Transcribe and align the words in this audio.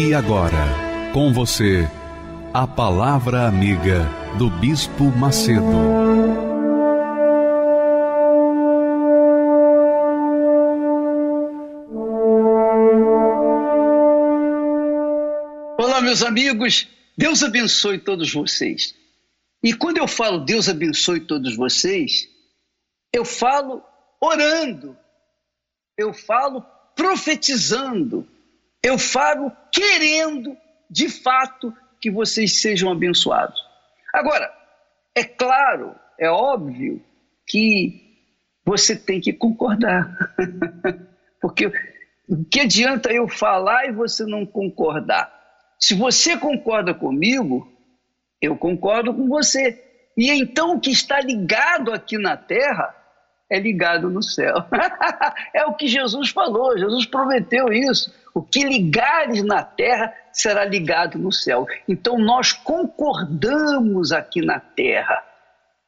E 0.00 0.14
agora, 0.14 1.10
com 1.12 1.32
você, 1.32 1.84
a 2.54 2.68
Palavra 2.68 3.48
Amiga 3.48 4.08
do 4.38 4.48
Bispo 4.48 5.06
Macedo. 5.06 5.60
Olá, 15.76 16.00
meus 16.00 16.22
amigos, 16.22 16.86
Deus 17.16 17.42
abençoe 17.42 17.98
todos 17.98 18.32
vocês. 18.32 18.94
E 19.64 19.74
quando 19.74 19.98
eu 19.98 20.06
falo 20.06 20.44
Deus 20.44 20.68
abençoe 20.68 21.18
todos 21.18 21.56
vocês, 21.56 22.28
eu 23.12 23.24
falo 23.24 23.82
orando, 24.20 24.96
eu 25.98 26.14
falo 26.14 26.64
profetizando, 26.94 28.24
eu 28.82 28.98
falo 28.98 29.52
querendo 29.72 30.56
de 30.90 31.08
fato 31.08 31.74
que 32.00 32.10
vocês 32.10 32.60
sejam 32.60 32.90
abençoados. 32.90 33.60
Agora, 34.12 34.50
é 35.14 35.24
claro, 35.24 35.94
é 36.18 36.30
óbvio 36.30 37.02
que 37.46 38.08
você 38.64 38.94
tem 38.94 39.20
que 39.20 39.32
concordar. 39.32 40.16
Porque 41.40 41.66
o 42.28 42.44
que 42.44 42.60
adianta 42.60 43.12
eu 43.12 43.28
falar 43.28 43.86
e 43.86 43.92
você 43.92 44.24
não 44.24 44.44
concordar? 44.44 45.32
Se 45.78 45.94
você 45.94 46.36
concorda 46.36 46.92
comigo, 46.92 47.70
eu 48.40 48.56
concordo 48.56 49.14
com 49.14 49.28
você. 49.28 49.84
E 50.16 50.30
então 50.30 50.76
o 50.76 50.80
que 50.80 50.90
está 50.90 51.20
ligado 51.20 51.92
aqui 51.92 52.18
na 52.18 52.36
terra 52.36 52.94
é 53.50 53.58
ligado 53.58 54.10
no 54.10 54.22
céu. 54.22 54.54
é 55.54 55.64
o 55.64 55.74
que 55.74 55.88
Jesus 55.88 56.30
falou, 56.30 56.78
Jesus 56.78 57.06
prometeu 57.06 57.72
isso. 57.72 58.12
O 58.34 58.42
que 58.42 58.62
ligares 58.64 59.42
na 59.42 59.62
terra 59.62 60.12
será 60.32 60.64
ligado 60.64 61.18
no 61.18 61.32
céu. 61.32 61.66
Então 61.88 62.18
nós 62.18 62.52
concordamos 62.52 64.12
aqui 64.12 64.42
na 64.42 64.60
terra 64.60 65.24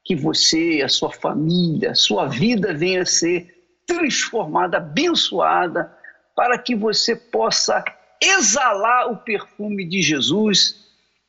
que 0.05 0.17
você, 0.17 0.83
a 0.84 0.89
sua 0.89 1.12
família, 1.12 1.92
a 1.92 1.94
sua 1.94 2.27
vida 2.27 2.72
venha 2.75 3.02
a 3.02 3.06
ser 3.06 3.55
transformada, 3.86 4.78
abençoada, 4.78 5.92
para 6.34 6.58
que 6.58 6.74
você 6.74 7.14
possa 7.14 7.84
exalar 8.20 9.12
o 9.12 9.17
perfume 9.19 9.84
de 9.84 10.02
Jesus 10.02 10.77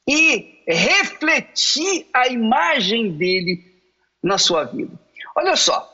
e 0.08 0.64
refletir 0.68 2.08
a 2.14 2.28
imagem 2.28 3.12
dele 3.18 3.64
na 4.24 4.38
sua 4.38 4.64
vida. 4.64 4.94
Olha 5.36 5.56
só, 5.56 5.91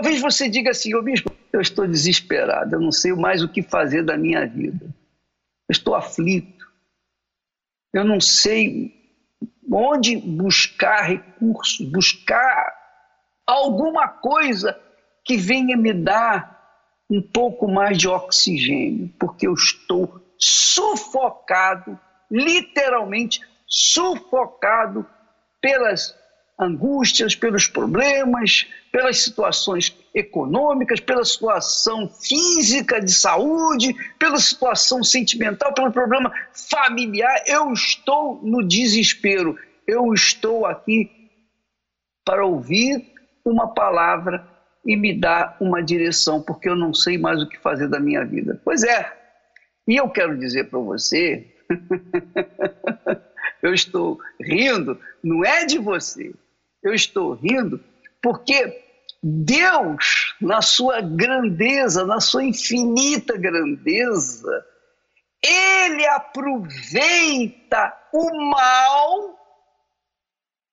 talvez 0.00 0.18
você 0.22 0.48
diga 0.48 0.70
assim, 0.70 0.94
ô 0.94 1.02
bispo, 1.02 1.30
eu 1.52 1.60
estou 1.60 1.86
desesperado, 1.86 2.74
eu 2.74 2.80
não 2.80 2.90
sei 2.90 3.12
mais 3.12 3.42
o 3.42 3.48
que 3.48 3.62
fazer 3.62 4.02
da 4.02 4.16
minha 4.16 4.46
vida. 4.46 4.86
Eu 4.86 5.72
estou 5.72 5.94
aflito. 5.94 6.66
Eu 7.92 8.02
não 8.02 8.18
sei 8.18 8.94
onde 9.70 10.16
buscar 10.16 11.02
recursos, 11.02 11.86
buscar 11.90 12.74
alguma 13.46 14.08
coisa 14.08 14.74
que 15.22 15.36
venha 15.36 15.76
me 15.76 15.92
dar 15.92 16.58
um 17.10 17.20
pouco 17.20 17.68
mais 17.70 17.98
de 17.98 18.08
oxigênio, 18.08 19.12
porque 19.18 19.46
eu 19.46 19.52
estou 19.52 20.24
sufocado, 20.38 21.98
literalmente 22.30 23.40
sufocado 23.66 25.06
pelas 25.60 26.16
angústias, 26.60 27.34
pelos 27.34 27.66
problemas, 27.66 28.66
pelas 28.92 29.18
situações 29.18 29.96
econômicas, 30.14 31.00
pela 31.00 31.24
situação 31.24 32.08
física 32.08 33.00
de 33.00 33.12
saúde, 33.12 33.94
pela 34.18 34.38
situação 34.38 35.02
sentimental, 35.02 35.72
pelo 35.72 35.92
problema 35.92 36.32
familiar. 36.70 37.42
Eu 37.46 37.72
estou 37.72 38.40
no 38.42 38.66
desespero. 38.66 39.58
Eu 39.86 40.12
estou 40.12 40.66
aqui 40.66 41.10
para 42.24 42.44
ouvir 42.44 43.12
uma 43.44 43.72
palavra 43.72 44.46
e 44.84 44.96
me 44.96 45.18
dar 45.18 45.56
uma 45.60 45.82
direção, 45.82 46.42
porque 46.42 46.68
eu 46.68 46.76
não 46.76 46.92
sei 46.92 47.18
mais 47.18 47.42
o 47.42 47.48
que 47.48 47.58
fazer 47.58 47.88
da 47.88 48.00
minha 48.00 48.24
vida. 48.24 48.60
Pois 48.64 48.82
é. 48.82 49.12
E 49.86 49.96
eu 49.96 50.08
quero 50.08 50.38
dizer 50.38 50.70
para 50.70 50.78
você, 50.78 51.46
eu 53.62 53.74
estou 53.74 54.18
rindo, 54.40 54.98
não 55.22 55.44
é 55.44 55.64
de 55.64 55.78
você, 55.78 56.32
eu 56.82 56.94
estou 56.94 57.34
rindo 57.34 57.82
porque 58.22 58.84
Deus, 59.22 60.34
na 60.40 60.62
sua 60.62 61.00
grandeza, 61.00 62.06
na 62.06 62.20
sua 62.20 62.44
infinita 62.44 63.36
grandeza, 63.36 64.66
ele 65.42 66.06
aproveita 66.06 67.96
o 68.12 68.50
mal 68.50 69.38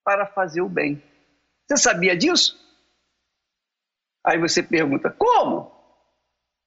para 0.03 0.25
fazer 0.27 0.61
o 0.61 0.69
bem. 0.69 1.01
Você 1.67 1.77
sabia 1.77 2.15
disso? 2.15 2.57
Aí 4.25 4.39
você 4.39 4.63
pergunta: 4.63 5.09
como? 5.09 5.75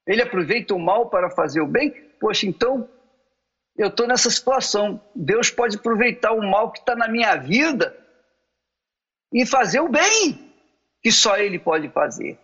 Ele 0.06 0.22
aproveita 0.22 0.74
o 0.74 0.78
mal 0.78 1.08
para 1.08 1.30
fazer 1.30 1.60
o 1.60 1.66
bem? 1.66 1.90
Poxa, 2.20 2.46
então 2.46 2.88
eu 3.76 3.88
estou 3.88 4.06
nessa 4.06 4.30
situação. 4.30 5.02
Deus 5.14 5.50
pode 5.50 5.76
aproveitar 5.76 6.32
o 6.32 6.42
mal 6.42 6.72
que 6.72 6.80
está 6.80 6.94
na 6.94 7.08
minha 7.08 7.36
vida 7.36 7.96
e 9.32 9.46
fazer 9.46 9.80
o 9.80 9.88
bem, 9.88 10.52
que 11.02 11.10
só 11.10 11.36
Ele 11.36 11.58
pode 11.58 11.88
fazer. 11.90 12.38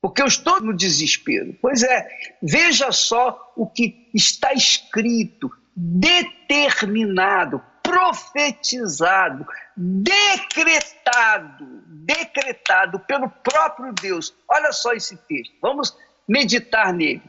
Porque 0.00 0.20
eu 0.20 0.26
estou 0.26 0.60
no 0.60 0.76
desespero. 0.76 1.56
Pois 1.62 1.82
é, 1.82 2.06
veja 2.42 2.92
só 2.92 3.52
o 3.56 3.66
que 3.66 4.10
está 4.14 4.52
escrito, 4.52 5.50
determinado, 5.74 7.62
profetizado, 7.82 9.46
decretado, 9.76 11.64
decretado 11.86 13.00
pelo 13.00 13.30
próprio 13.30 13.92
Deus. 13.94 14.34
Olha 14.48 14.72
só 14.72 14.92
esse 14.92 15.16
texto, 15.26 15.54
vamos 15.62 15.96
meditar 16.28 16.92
nele. 16.92 17.22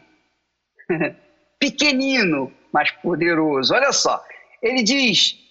Pequenino, 1.59 2.51
mas 2.73 2.91
poderoso. 2.91 3.73
Olha 3.73 3.91
só, 3.93 4.23
ele 4.61 4.83
diz: 4.83 5.44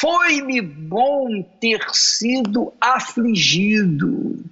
foi-me 0.00 0.60
bom 0.60 1.42
ter 1.60 1.80
sido 1.92 2.72
afligido. 2.80 4.44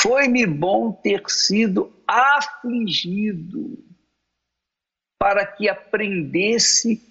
Foi-me 0.00 0.46
bom 0.46 0.92
ter 0.92 1.22
sido 1.28 1.92
afligido, 2.06 3.84
para 5.18 5.44
que 5.44 5.68
aprendesse 5.68 7.02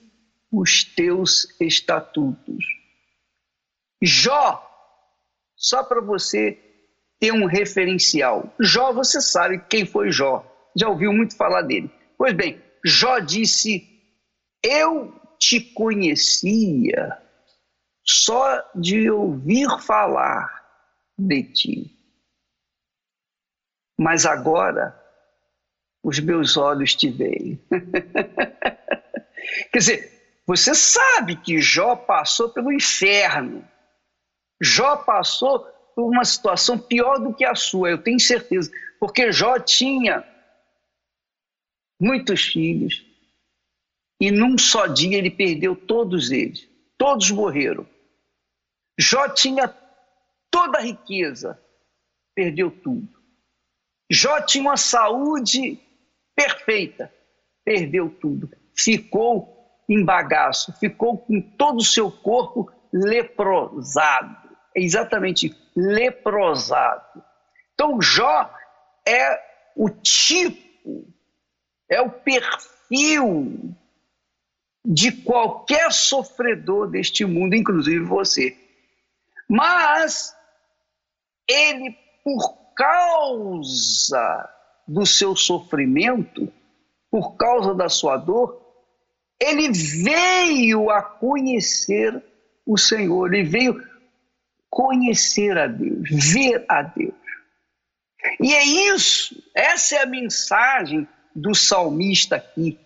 os 0.52 0.84
teus 0.84 1.56
estatutos. 1.60 2.66
Jó, 4.02 4.64
só 5.56 5.84
para 5.84 6.02
você 6.02 6.58
ter 7.20 7.34
um 7.34 7.46
referencial. 7.46 8.54
Jó, 8.60 8.94
você 8.94 9.20
sabe 9.20 9.60
quem 9.70 9.86
foi 9.86 10.12
Jó, 10.12 10.46
já 10.76 10.88
ouviu 10.88 11.12
muito 11.12 11.36
falar 11.36 11.64
dele. 11.64 11.92
Pois 12.18 12.34
bem, 12.34 12.62
Jó 12.86 13.20
disse: 13.20 13.86
Eu 14.64 15.17
te 15.40 15.60
conhecia 15.60 17.22
só 18.04 18.64
de 18.74 19.12
ouvir 19.12 19.68
falar 19.82 20.66
de 21.18 21.44
ti. 21.44 21.98
Mas 23.98 24.26
agora 24.26 24.98
os 26.04 26.20
meus 26.20 26.56
olhos 26.56 26.96
te 26.96 27.10
veem. 27.10 27.60
Quer 29.72 29.78
dizer, 29.78 30.42
você 30.46 30.74
sabe 30.74 31.36
que 31.36 31.60
Jó 31.60 31.96
passou 31.96 32.50
pelo 32.50 32.72
inferno. 32.72 33.68
Jó 34.62 34.98
passou 34.98 35.60
por 35.96 36.10
uma 36.10 36.24
situação 36.24 36.78
pior 36.78 37.20
do 37.20 37.34
que 37.34 37.44
a 37.44 37.56
sua, 37.56 37.90
eu 37.90 38.02
tenho 38.02 38.20
certeza. 38.20 38.72
Porque 39.00 39.32
Jó 39.32 39.60
tinha 39.60 40.24
muitos 42.00 42.46
filhos, 42.46 43.06
e 44.20 44.32
num 44.32 44.58
só 44.58 44.88
dia 44.88 45.18
ele 45.18 45.30
perdeu 45.30 45.76
todos 45.76 46.32
eles. 46.32 46.68
Todos 46.98 47.30
morreram. 47.32 47.88
Jó 49.00 49.30
tinha 49.30 49.68
toda 50.50 50.80
a 50.80 50.82
riqueza, 50.82 51.62
perdeu 52.34 52.72
tudo. 52.72 53.08
Jó 54.10 54.42
tinha 54.42 54.64
uma 54.64 54.78
saúde 54.78 55.80
perfeita, 56.36 57.14
perdeu 57.64 58.10
tudo. 58.10 58.50
Ficou 58.76 59.56
em 59.88 60.04
bagaço, 60.04 60.74
ficou 60.80 61.18
com 61.18 61.40
todo 61.42 61.78
o 61.78 61.86
seu 61.86 62.12
corpo 62.12 62.72
leprosado. 62.92 64.36
É 64.76 64.82
exatamente 64.82 65.56
leprosado. 65.76 67.24
Então, 67.74 68.02
Jó 68.02 68.52
é 69.08 69.40
o 69.76 69.90
tipo, 69.90 71.08
é 71.90 72.02
o 72.02 72.10
perfil 72.10 73.76
de 74.90 75.12
qualquer 75.12 75.92
sofredor 75.92 76.88
deste 76.90 77.26
mundo, 77.26 77.56
inclusive 77.56 78.06
você. 78.06 78.58
Mas 79.50 80.34
ele, 81.46 81.94
por 82.24 82.74
causa 82.74 84.50
do 84.88 85.06
seu 85.06 85.36
sofrimento, 85.36 86.52
por 87.12 87.36
causa 87.36 87.76
da 87.76 87.90
sua 87.90 88.16
dor, 88.16 88.66
ele 89.38 89.70
veio 89.74 90.90
a 90.90 91.02
conhecer 91.02 92.24
o 92.66 92.78
Senhor, 92.78 93.34
ele 93.34 93.44
veio 93.44 93.86
conhecer 94.70 95.58
a 95.58 95.68
Deus, 95.68 96.10
ver 96.32 96.64
a 96.70 96.82
Deus. 96.82 97.14
E 98.40 98.54
é 98.54 98.64
isso, 98.96 99.44
essa 99.54 99.98
é 99.98 100.04
a 100.04 100.06
mensagem 100.06 101.06
do 101.36 101.54
salmista 101.54 102.38
aqui. 102.38 102.80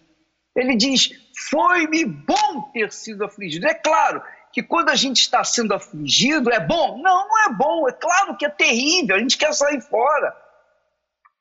Ele 0.56 0.75
diz: 0.75 1.21
Foi-me 1.50 2.06
bom 2.06 2.62
ter 2.74 2.92
sido 2.92 3.24
afligido. 3.24 3.68
É 3.68 3.74
claro 3.74 4.22
que 4.51 4.62
quando 4.62 4.89
a 4.89 4.95
gente 4.95 5.22
está 5.22 5.44
sendo 5.44 5.74
afligido, 5.74 6.51
é 6.51 6.60
bom? 6.60 7.01
Não, 7.01 7.28
não 7.28 7.45
é 7.45 7.54
bom. 7.54 7.88
É 7.88 7.92
claro 7.92 8.36
que 8.38 8.45
é 8.45 8.50
terrível, 8.50 9.16
a 9.16 9.19
gente 9.19 9.38
quer 9.38 9.54
sair 9.54 9.81
fora. 9.81 10.36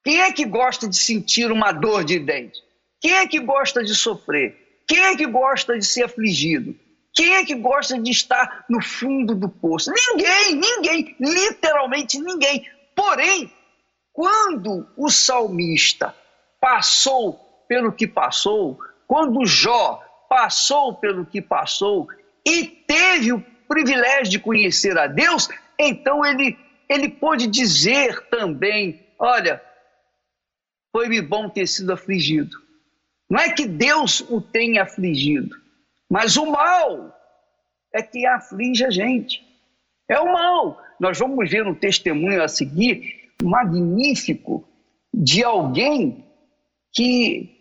Quem 0.04 0.20
é 0.20 0.32
que 0.32 0.44
gosta 0.44 0.88
de 0.88 0.96
sentir 0.96 1.50
uma 1.50 1.72
dor 1.72 2.04
de 2.04 2.18
dente? 2.18 2.58
Quem 3.00 3.14
é 3.14 3.26
que 3.26 3.40
gosta 3.40 3.82
de 3.82 3.94
sofrer? 3.94 4.82
Quem 4.86 5.00
é 5.00 5.16
que 5.16 5.26
gosta 5.26 5.78
de 5.78 5.84
ser 5.84 6.04
afligido? 6.04 6.74
Quem 7.14 7.34
é 7.34 7.44
que 7.44 7.54
gosta 7.54 7.98
de 7.98 8.10
estar 8.10 8.64
no 8.68 8.82
fundo 8.82 9.34
do 9.34 9.48
poço? 9.48 9.90
Ninguém, 9.92 10.54
ninguém, 10.54 11.16
literalmente 11.20 12.18
ninguém. 12.18 12.64
Porém, 12.94 13.52
quando 14.12 14.88
o 14.96 15.10
salmista 15.10 16.14
passou 16.60 17.64
pelo 17.68 17.92
que 17.92 18.06
passou, 18.06 18.78
quando 19.10 19.44
Jó 19.44 20.00
passou 20.28 20.94
pelo 20.94 21.26
que 21.26 21.42
passou 21.42 22.06
e 22.46 22.64
teve 22.64 23.32
o 23.32 23.44
privilégio 23.66 24.30
de 24.30 24.38
conhecer 24.38 24.96
a 24.96 25.08
Deus, 25.08 25.48
então 25.76 26.24
ele, 26.24 26.56
ele 26.88 27.08
pôde 27.08 27.48
dizer 27.48 28.28
também: 28.28 29.04
Olha, 29.18 29.60
foi-me 30.92 31.20
bom 31.20 31.48
ter 31.48 31.66
sido 31.66 31.92
afligido. 31.92 32.56
Não 33.28 33.40
é 33.40 33.52
que 33.52 33.66
Deus 33.66 34.20
o 34.30 34.40
tenha 34.40 34.84
afligido, 34.84 35.56
mas 36.08 36.36
o 36.36 36.46
mal 36.46 37.12
é 37.92 38.04
que 38.04 38.24
aflige 38.24 38.84
a 38.84 38.90
gente. 38.90 39.44
É 40.08 40.20
o 40.20 40.32
mal. 40.32 40.80
Nós 41.00 41.18
vamos 41.18 41.50
ver 41.50 41.64
no 41.64 41.74
testemunho 41.74 42.40
a 42.40 42.46
seguir 42.46 43.32
magnífico 43.42 44.64
de 45.12 45.42
alguém 45.42 46.24
que 46.92 47.59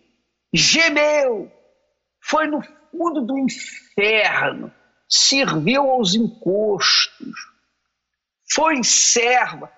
gemeu, 0.52 1.50
foi 2.22 2.46
no 2.46 2.62
fundo 2.90 3.22
do 3.22 3.38
inferno, 3.38 4.72
serviu 5.08 5.90
aos 5.90 6.14
encostos, 6.14 7.36
foi 8.52 8.82
serva. 8.82 9.72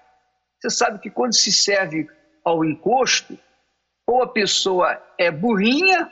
Você 0.61 0.71
sabe 0.71 0.99
que 0.99 1.11
quando 1.11 1.35
se 1.35 1.53
serve 1.53 2.09
ao 2.45 2.65
encosto, 2.65 3.39
ou 4.07 4.23
a 4.23 4.29
pessoa 4.29 5.01
é 5.19 5.31
burrinha, 5.31 6.11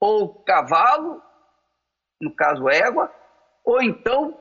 ou 0.00 0.42
cavalo, 0.44 1.22
no 2.20 2.34
caso 2.34 2.68
égua, 2.68 3.12
ou 3.64 3.82
então 3.82 4.38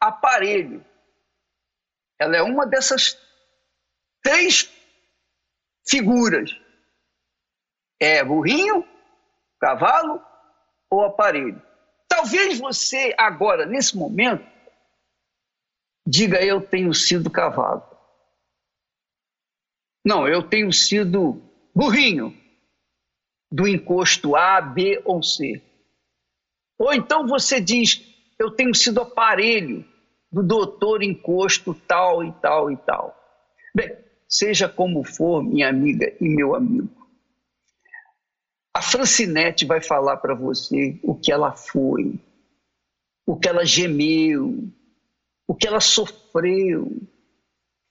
aparelho. 0.00 0.84
Ela 2.18 2.36
é 2.36 2.42
uma 2.42 2.66
dessas 2.66 3.18
três 4.22 4.70
figuras. 5.88 6.50
É 8.04 8.24
burrinho, 8.24 8.84
cavalo 9.60 10.20
ou 10.90 11.04
aparelho. 11.04 11.62
Talvez 12.08 12.58
você 12.58 13.14
agora, 13.16 13.64
nesse 13.64 13.96
momento, 13.96 14.44
diga 16.04 16.44
eu 16.44 16.60
tenho 16.60 16.92
sido 16.92 17.30
cavalo. 17.30 17.84
Não, 20.04 20.26
eu 20.26 20.42
tenho 20.42 20.72
sido 20.72 21.40
burrinho 21.72 22.36
do 23.52 23.68
encosto 23.68 24.34
A, 24.34 24.60
B 24.60 25.00
ou 25.04 25.22
C. 25.22 25.62
Ou 26.80 26.92
então 26.92 27.28
você 27.28 27.60
diz, 27.60 28.02
eu 28.36 28.50
tenho 28.50 28.74
sido 28.74 29.00
aparelho 29.00 29.88
do 30.28 30.42
doutor 30.42 31.04
encosto 31.04 31.72
tal 31.72 32.24
e 32.24 32.32
tal 32.40 32.68
e 32.68 32.76
tal. 32.78 33.16
Bem, 33.72 33.96
seja 34.28 34.68
como 34.68 35.04
for, 35.04 35.40
minha 35.44 35.68
amiga 35.68 36.12
e 36.20 36.28
meu 36.28 36.56
amigo, 36.56 37.01
a 38.74 38.80
Francinete 38.80 39.66
vai 39.66 39.82
falar 39.82 40.16
para 40.18 40.34
você 40.34 40.98
o 41.02 41.14
que 41.14 41.32
ela 41.32 41.52
foi, 41.52 42.18
o 43.26 43.36
que 43.36 43.48
ela 43.48 43.64
gemeu, 43.64 44.68
o 45.46 45.54
que 45.54 45.66
ela 45.66 45.80
sofreu, 45.80 46.90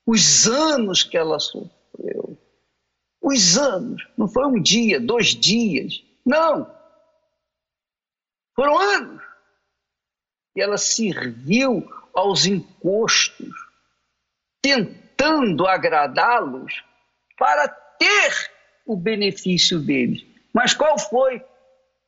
os 0.06 0.46
anos 0.46 1.02
que 1.02 1.16
ela 1.16 1.38
sofreu 1.38 1.82
os 3.22 3.56
anos. 3.56 4.06
Não 4.18 4.26
foi 4.26 4.44
um 4.44 4.60
dia, 4.60 5.00
dois 5.00 5.28
dias. 5.28 6.04
Não. 6.26 6.68
Foram 8.54 8.76
anos. 8.78 9.22
E 10.56 10.60
ela 10.60 10.76
serviu 10.76 11.88
aos 12.12 12.44
encostos, 12.44 13.54
tentando 14.60 15.66
agradá-los 15.66 16.84
para 17.38 17.68
ter 17.68 18.50
o 18.84 18.96
benefício 18.96 19.78
deles. 19.78 20.26
Mas 20.52 20.74
qual 20.74 20.98
foi 20.98 21.44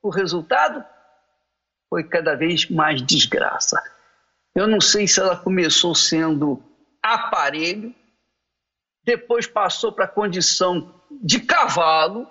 o 0.03 0.11
resultado? 0.11 0.85
Foi 1.89 2.05
cada 2.05 2.35
vez 2.35 2.69
mais 2.69 3.03
desgraça. 3.03 3.83
Eu 4.55 4.67
não 4.67 4.81
sei 4.81 5.09
se 5.09 5.21
ela 5.21 5.37
começou 5.37 5.95
sendo 5.95 6.63
aparelho, 7.03 7.95
depois 9.05 9.47
passou 9.47 9.93
para 9.93 10.07
a 10.07 10.09
condição 10.09 10.95
de 11.11 11.41
cavalo 11.41 12.29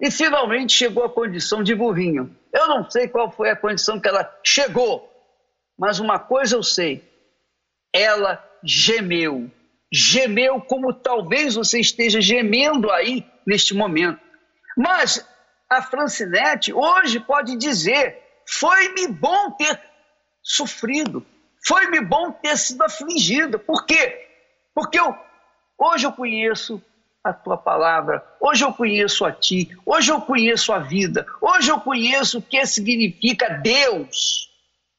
e 0.00 0.10
finalmente 0.10 0.72
chegou 0.72 1.04
à 1.04 1.10
condição 1.10 1.62
de 1.62 1.74
burrinho. 1.74 2.36
Eu 2.52 2.66
não 2.68 2.88
sei 2.90 3.08
qual 3.08 3.30
foi 3.30 3.50
a 3.50 3.56
condição 3.56 4.00
que 4.00 4.08
ela 4.08 4.34
chegou, 4.42 5.10
mas 5.78 5.98
uma 5.98 6.18
coisa 6.18 6.56
eu 6.56 6.62
sei: 6.62 7.04
ela 7.92 8.42
gemeu. 8.64 9.50
Gemeu 9.92 10.60
como 10.60 10.92
talvez 10.92 11.54
você 11.54 11.78
esteja 11.78 12.20
gemendo 12.20 12.90
aí 12.90 13.24
neste 13.46 13.72
momento. 13.72 14.25
Mas 14.76 15.26
a 15.70 15.82
Francinete 15.82 16.72
hoje 16.72 17.18
pode 17.20 17.56
dizer: 17.56 18.22
foi-me 18.46 19.08
bom 19.08 19.52
ter 19.52 19.80
sofrido, 20.42 21.24
foi-me 21.66 22.00
bom 22.00 22.30
ter 22.32 22.56
sido 22.56 22.82
afligido. 22.82 23.58
Por 23.58 23.86
quê? 23.86 24.28
Porque 24.74 25.00
eu, 25.00 25.14
hoje 25.78 26.06
eu 26.06 26.12
conheço 26.12 26.82
a 27.24 27.32
tua 27.32 27.56
palavra. 27.56 28.24
Hoje 28.40 28.64
eu 28.64 28.72
conheço 28.72 29.24
a 29.24 29.32
ti, 29.32 29.68
hoje 29.84 30.12
eu 30.12 30.20
conheço 30.20 30.72
a 30.72 30.78
vida, 30.78 31.26
hoje 31.40 31.70
eu 31.70 31.80
conheço 31.80 32.38
o 32.38 32.42
que 32.42 32.64
significa 32.66 33.48
Deus. 33.62 34.50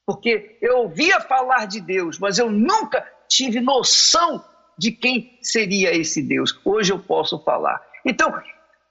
Porque 0.04 0.58
eu 0.60 0.78
ouvia 0.78 1.20
falar 1.20 1.66
de 1.66 1.80
Deus, 1.80 2.18
mas 2.18 2.38
eu 2.38 2.50
nunca 2.50 3.06
tive 3.28 3.60
noção 3.60 4.42
de 4.78 4.90
quem 4.90 5.38
seria 5.42 5.94
esse 5.94 6.22
Deus. 6.22 6.58
Hoje 6.64 6.92
eu 6.92 6.98
posso 6.98 7.38
falar. 7.44 7.80
Então, 8.04 8.32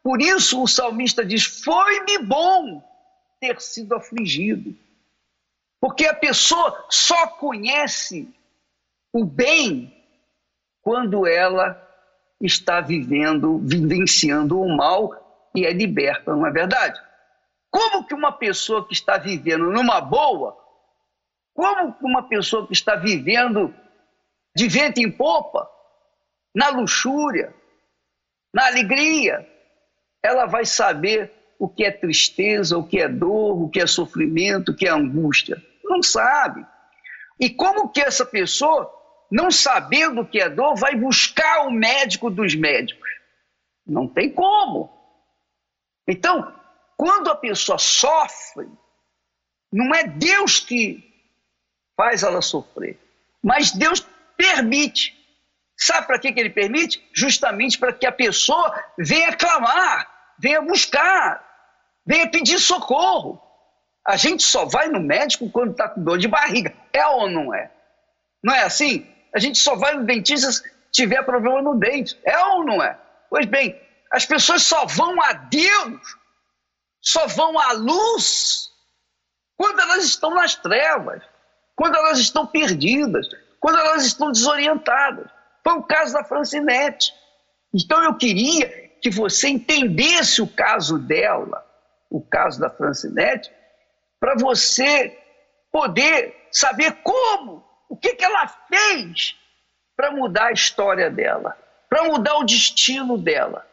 por 0.03 0.21
isso 0.21 0.61
o 0.61 0.67
salmista 0.67 1.25
diz: 1.25 1.45
Foi-me 1.45 2.19
bom 2.19 2.83
ter 3.39 3.59
sido 3.61 3.95
afligido. 3.95 4.75
Porque 5.79 6.05
a 6.05 6.13
pessoa 6.13 6.85
só 6.89 7.27
conhece 7.27 8.33
o 9.13 9.23
bem 9.23 9.93
quando 10.81 11.27
ela 11.27 11.83
está 12.41 12.81
vivendo, 12.81 13.59
vivenciando 13.59 14.59
o 14.59 14.75
mal 14.75 15.49
e 15.55 15.65
é 15.65 15.73
liberta, 15.73 16.35
não 16.35 16.45
é 16.45 16.51
verdade? 16.51 16.99
Como 17.69 18.05
que 18.05 18.13
uma 18.13 18.31
pessoa 18.31 18.87
que 18.87 18.93
está 18.93 19.17
vivendo 19.17 19.71
numa 19.71 19.99
boa, 19.99 20.57
como 21.53 21.93
que 21.93 22.05
uma 22.05 22.23
pessoa 22.27 22.65
que 22.65 22.73
está 22.73 22.95
vivendo 22.95 23.73
de 24.55 24.67
vento 24.67 24.99
em 24.99 25.11
popa, 25.11 25.69
na 26.55 26.69
luxúria, 26.69 27.53
na 28.53 28.67
alegria, 28.67 29.47
ela 30.27 30.45
vai 30.45 30.65
saber 30.65 31.31
o 31.57 31.67
que 31.67 31.83
é 31.83 31.91
tristeza, 31.91 32.77
o 32.77 32.83
que 32.83 32.99
é 32.99 33.07
dor, 33.07 33.63
o 33.63 33.69
que 33.69 33.79
é 33.79 33.87
sofrimento, 33.87 34.71
o 34.71 34.75
que 34.75 34.87
é 34.87 34.91
angústia? 34.91 35.61
Não 35.83 36.03
sabe. 36.03 36.65
E 37.39 37.49
como 37.49 37.89
que 37.89 38.01
essa 38.01 38.25
pessoa 38.25 38.93
não 39.29 39.51
sabendo 39.51 40.21
o 40.21 40.25
que 40.25 40.39
é 40.39 40.49
dor, 40.49 40.75
vai 40.75 40.95
buscar 40.95 41.67
o 41.67 41.71
médico 41.71 42.29
dos 42.29 42.55
médicos. 42.55 43.09
Não 43.85 44.07
tem 44.07 44.29
como. 44.29 44.89
Então, 46.07 46.53
quando 46.95 47.29
a 47.29 47.35
pessoa 47.35 47.77
sofre, 47.77 48.67
não 49.71 49.93
é 49.93 50.05
Deus 50.05 50.59
que 50.59 51.03
faz 51.95 52.23
ela 52.23 52.41
sofrer, 52.41 52.97
mas 53.43 53.71
Deus 53.71 54.05
permite. 54.35 55.15
Sabe 55.75 56.07
para 56.07 56.19
que, 56.19 56.31
que 56.31 56.39
ele 56.39 56.49
permite? 56.49 57.05
Justamente 57.13 57.77
para 57.77 57.93
que 57.93 58.05
a 58.05 58.11
pessoa 58.11 58.83
venha 58.97 59.35
clamar, 59.35 60.09
venha 60.39 60.61
buscar, 60.61 61.43
venha 62.05 62.29
pedir 62.29 62.59
socorro. 62.59 63.41
A 64.05 64.15
gente 64.15 64.43
só 64.43 64.65
vai 64.65 64.87
no 64.87 64.99
médico 64.99 65.49
quando 65.49 65.71
está 65.71 65.89
com 65.89 66.03
dor 66.03 66.17
de 66.17 66.27
barriga. 66.27 66.73
É 66.93 67.05
ou 67.07 67.29
não 67.29 67.53
é? 67.53 67.71
Não 68.43 68.53
é 68.53 68.63
assim? 68.63 69.05
A 69.35 69.39
gente 69.39 69.59
só 69.59 69.75
vai 69.75 69.93
no 69.95 70.05
dentista 70.05 70.51
se 70.51 70.63
tiver 70.91 71.23
problema 71.23 71.61
no 71.61 71.77
dente. 71.77 72.17
É 72.23 72.37
ou 72.45 72.63
não 72.63 72.81
é? 72.81 72.97
Pois 73.29 73.45
bem, 73.45 73.79
as 74.11 74.25
pessoas 74.25 74.63
só 74.63 74.85
vão 74.85 75.21
a 75.21 75.33
Deus, 75.33 76.01
só 77.01 77.27
vão 77.27 77.59
à 77.59 77.73
luz 77.73 78.69
quando 79.57 79.79
elas 79.79 80.05
estão 80.05 80.29
nas 80.29 80.55
trevas, 80.55 81.21
quando 81.75 81.95
elas 81.95 82.19
estão 82.19 82.47
perdidas, 82.47 83.27
quando 83.59 83.79
elas 83.79 84.05
estão 84.05 84.31
desorientadas. 84.31 85.29
Foi 85.63 85.73
o 85.73 85.83
caso 85.83 86.13
da 86.13 86.23
Francinete. 86.23 87.11
Então 87.73 88.01
eu 88.03 88.15
queria 88.15 88.86
que 89.01 89.09
você 89.09 89.49
entendesse 89.49 90.41
o 90.41 90.47
caso 90.47 90.97
dela, 90.97 91.65
o 92.09 92.21
caso 92.21 92.59
da 92.59 92.69
Francinete, 92.69 93.51
para 94.19 94.35
você 94.35 95.17
poder 95.71 96.47
saber 96.51 96.91
como, 97.03 97.63
o 97.89 97.95
que, 97.95 98.15
que 98.15 98.25
ela 98.25 98.47
fez 98.47 99.35
para 99.95 100.11
mudar 100.11 100.47
a 100.47 100.51
história 100.51 101.09
dela, 101.09 101.57
para 101.89 102.03
mudar 102.03 102.37
o 102.37 102.43
destino 102.43 103.17
dela, 103.17 103.65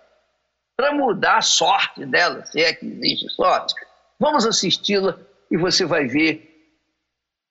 para 0.77 0.93
mudar 0.93 1.39
a 1.39 1.43
sorte 1.43 2.05
dela, 2.05 2.45
se 2.47 2.61
é 2.61 2.73
que 2.73 2.87
existe 2.87 3.29
sorte. 3.31 3.75
Vamos 4.19 4.47
assisti-la 4.47 5.19
e 5.51 5.57
você 5.57 5.85
vai 5.85 6.07
ver 6.07 6.51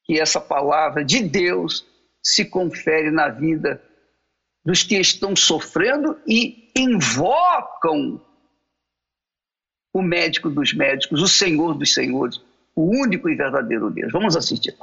que 0.06 0.20
essa 0.20 0.42
palavra 0.42 1.04
de 1.04 1.24
Deus 1.24 1.86
se 2.22 2.46
confere 2.46 3.12
na 3.12 3.30
vida 3.30 3.82
dos 4.66 4.84
que 4.84 4.98
estão 4.98 5.36
sofrendo 5.36 6.18
e 6.28 6.72
invocam 6.76 8.22
o 9.94 10.02
médico 10.02 10.50
dos 10.50 10.74
médicos, 10.74 11.22
o 11.22 11.28
Senhor 11.28 11.76
dos 11.76 11.94
senhores, 11.94 12.42
o 12.76 12.84
único 12.84 13.30
e 13.30 13.36
verdadeiro 13.36 13.92
Deus. 13.92 14.12
Vamos 14.12 14.36
assistir. 14.36 14.76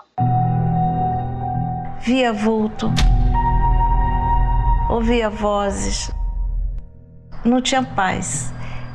Via 2.03 2.33
vulto, 2.33 2.91
ouvia 4.89 5.29
vozes, 5.29 6.11
não 7.45 7.61
tinha 7.61 7.83
paz. 7.83 8.53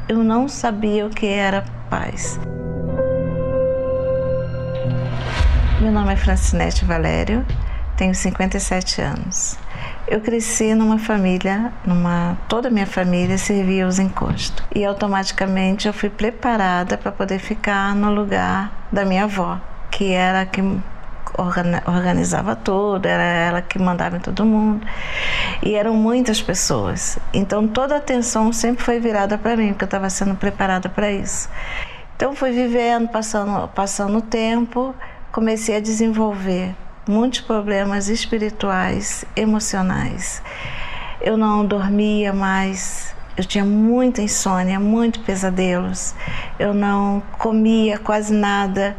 Eu 0.08 0.24
não 0.24 0.48
sabia 0.48 1.08
o 1.08 1.10
que 1.10 1.26
era 1.26 1.64
paz. 1.90 2.40
Meu 5.82 5.92
nome 5.92 6.14
é 6.14 6.16
Francinete 6.16 6.86
Valério, 6.86 7.46
tenho 7.98 8.14
57 8.14 9.02
anos. 9.02 9.65
Eu 10.08 10.22
cresci 10.22 10.76
numa 10.76 11.00
família, 11.00 11.74
numa 11.84 12.38
toda 12.48 12.68
a 12.68 12.72
minha 12.72 12.86
família 12.86 13.40
servia 13.40 13.88
os 13.88 13.98
encostos. 13.98 14.64
E 14.74 14.86
automaticamente 14.86 15.88
eu 15.88 15.94
fui 15.94 16.12
preparada 16.12 16.96
para 16.96 17.12
poder 17.12 17.40
ficar 17.40 17.96
no 17.96 18.14
lugar 18.14 18.88
da 18.92 19.04
minha 19.04 19.24
avó, 19.24 19.60
que 19.90 20.12
era 20.14 20.42
a 20.42 20.46
que 20.46 20.62
organizava 21.88 22.56
tudo, 22.56 23.08
era 23.08 23.24
ela 23.24 23.62
que 23.64 23.80
mandava 23.80 24.18
em 24.18 24.20
todo 24.20 24.46
mundo. 24.46 24.86
E 25.64 25.74
eram 25.74 25.96
muitas 25.96 26.40
pessoas. 26.40 27.18
Então 27.34 27.68
toda 27.68 27.96
a 27.96 27.98
atenção 27.98 28.54
sempre 28.54 28.84
foi 28.84 29.00
virada 29.00 29.40
para 29.40 29.58
mim, 29.58 29.70
porque 29.70 29.86
eu 29.86 29.88
estava 29.88 30.10
sendo 30.12 30.36
preparada 30.36 30.88
para 30.88 31.12
isso. 31.12 31.50
Então 32.16 32.36
fui 32.36 32.52
vivendo, 32.52 33.10
passando, 33.10 33.68
passando 33.70 34.20
o 34.20 34.22
tempo, 34.22 34.94
comecei 35.32 35.78
a 35.78 35.80
desenvolver 35.80 36.76
muitos 37.08 37.42
problemas 37.42 38.08
espirituais, 38.08 39.26
emocionais. 39.36 40.42
Eu 41.22 41.38
não 41.38 41.66
dormia 41.66 42.34
mais, 42.34 43.16
eu 43.38 43.44
tinha 43.44 43.64
muita 43.64 44.22
insônia, 44.22 44.80
muitos 44.80 45.22
pesadelos. 45.22 46.14
Eu 46.60 46.74
não 46.74 47.22
comia 47.38 47.98
quase 47.98 48.34
nada. 48.34 48.96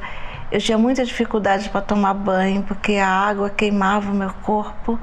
Eu 0.49 0.61
tinha 0.61 0.79
muita 0.79 1.05
dificuldade 1.05 1.69
para 1.71 1.81
tomar 1.81 2.15
banho 2.15 2.62
porque 2.62 2.95
a 2.95 3.09
água 3.09 3.50
queimava 3.50 4.12
o 4.12 4.15
meu 4.15 4.33
corpo. 4.43 4.99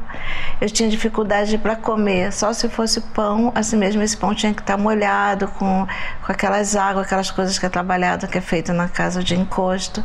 Eu 0.62 0.70
tinha 0.70 0.88
dificuldade 0.88 1.58
para 1.58 1.76
comer, 1.76 2.32
só 2.32 2.54
se 2.54 2.70
fosse 2.70 3.02
pão, 3.02 3.52
assim 3.54 3.76
mesmo 3.76 4.02
esse 4.02 4.16
pão 4.16 4.34
tinha 4.34 4.54
que 4.54 4.62
estar 4.62 4.78
tá 4.78 4.82
molhado 4.82 5.50
com, 5.50 5.86
com 6.26 6.32
aquelas 6.32 6.78
águas, 6.78 7.06
aquelas 7.06 7.30
coisas 7.30 7.60
que 7.60 7.66
é 7.66 7.70
trabalhado, 7.70 8.26
que 8.26 8.38
é 8.38 8.42
feito 8.42 8.72
na 8.72 8.88
casa 8.88 9.22
de 9.22 9.36
encosto. 9.36 10.02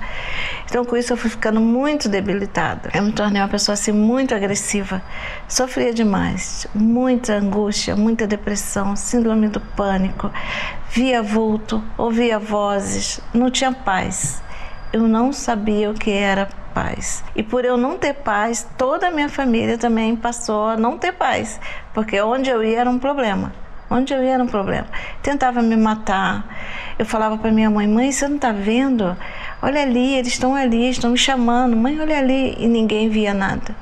Então 0.65 0.85
com 0.85 0.97
isso 0.97 1.13
eu 1.13 1.17
fui 1.17 1.31
ficando 1.31 1.61
muito 1.61 2.09
debilitada. 2.09 2.91
Eu 2.93 3.05
me 3.05 3.13
tornei 3.13 3.41
uma 3.41 3.49
pessoa 3.49 3.75
assim 3.75 3.93
muito 3.93 4.35
agressiva. 4.35 5.01
Sofria 5.47 5.95
demais, 5.95 6.67
muita 6.75 7.35
angústia, 7.35 7.95
muita 7.95 8.27
depressão, 8.27 8.97
síndrome 8.97 9.47
do 9.47 9.61
pânico, 9.61 10.33
via 10.91 11.23
vulto, 11.23 11.81
ouvia 11.97 12.41
vozes, 12.41 13.21
não 13.33 13.53
tinha 13.53 13.71
paz 13.71 14.43
eu 14.93 15.03
não 15.03 15.33
sabia 15.33 15.91
o 15.91 15.95
que 15.95 16.11
era 16.11 16.49
paz. 16.75 17.25
E 17.35 17.43
por 17.43 17.65
eu 17.65 17.77
não 17.77 17.99
ter 17.99 18.15
paz, 18.15 18.67
toda 18.77 19.09
a 19.09 19.11
minha 19.11 19.29
família 19.29 19.77
também 19.77 20.15
passou 20.17 20.67
a 20.69 20.77
não 20.77 20.97
ter 20.97 21.13
paz, 21.13 21.61
porque 21.93 22.21
onde 22.21 22.51
eu 22.51 22.63
ia 22.63 22.81
era 22.81 22.91
um 22.91 22.99
problema. 22.99 23.53
Onde 23.91 24.13
eu 24.13 24.23
ia 24.23 24.35
era 24.35 24.43
um 24.43 24.47
problema. 24.47 24.87
Tentava 25.23 25.63
me 25.63 25.75
matar. 25.75 26.45
Eu 26.99 27.07
falava 27.07 27.39
para 27.39 27.51
minha 27.51 27.71
mãe: 27.71 27.89
mãe, 27.89 28.13
você 28.13 28.29
não 28.29 28.37
está 28.37 28.53
vendo? 28.53 29.17
Olha 29.61 29.83
ali, 29.83 30.15
eles 30.15 30.33
estão 30.33 30.55
ali, 30.55 30.89
estão 30.89 31.11
me 31.11 31.19
chamando. 31.19 31.77
Mãe, 31.77 32.01
olha 32.01 32.19
ali. 32.19 32.55
E 32.59 32.67
ninguém 32.67 33.09
via 33.09 33.35
nada. 33.35 33.75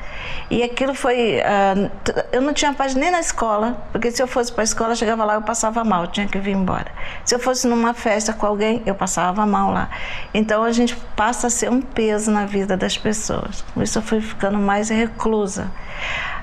E 0.51 0.63
aquilo 0.63 0.95
foi. 0.95 1.41
Uh, 1.41 1.91
eu 2.33 2.41
não 2.41 2.53
tinha 2.53 2.73
paz 2.73 2.95
nem 2.95 3.11
na 3.11 3.21
escola, 3.21 3.87
porque 3.91 4.11
se 4.11 4.23
eu 4.23 4.27
fosse 4.27 4.53
para 4.53 4.63
a 4.63 4.65
escola, 4.65 4.93
eu 4.93 4.97
chegava 4.97 5.25
lá 5.25 5.35
eu 5.35 5.43
passava 5.43 5.83
mal, 5.83 6.07
tinha 6.07 6.27
que 6.27 6.39
vir 6.39 6.53
embora. 6.53 6.87
Se 7.25 7.35
eu 7.35 7.39
fosse 7.39 7.67
numa 7.67 7.93
festa 7.93 8.33
com 8.33 8.47
alguém, 8.47 8.83
eu 8.87 8.95
passava 8.95 9.45
mal 9.45 9.73
lá. 9.73 9.91
Então 10.33 10.63
a 10.63 10.71
gente 10.71 10.97
passa 11.17 11.49
a 11.49 11.51
ser 11.51 11.71
um 11.71 11.83
peso 11.83 12.31
na 12.31 12.47
vida 12.47 12.77
das 12.77 12.97
pessoas. 12.97 13.65
Com 13.75 13.83
isso 13.83 13.99
eu 13.99 14.03
fui 14.03 14.21
ficando 14.21 14.59
mais 14.59 14.89
reclusa. 14.89 15.71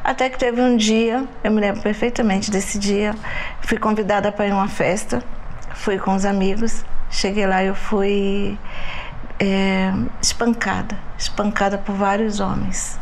Até 0.03 0.29
que 0.29 0.37
teve 0.37 0.61
um 0.61 0.75
dia, 0.75 1.23
eu 1.43 1.51
me 1.51 1.61
lembro 1.61 1.81
perfeitamente 1.81 2.51
desse 2.51 2.77
dia, 2.77 3.15
fui 3.61 3.77
convidada 3.77 4.31
para 4.33 4.47
ir 4.47 4.51
a 4.51 4.55
uma 4.55 4.67
festa, 4.67 5.23
fui 5.75 5.97
com 5.97 6.13
os 6.13 6.25
amigos, 6.25 6.83
cheguei 7.09 7.47
lá 7.47 7.63
eu 7.63 7.73
fui 7.73 8.57
é, 9.39 9.91
espancada, 10.21 10.97
espancada 11.17 11.77
por 11.77 11.95
vários 11.95 12.39
homens. 12.39 12.99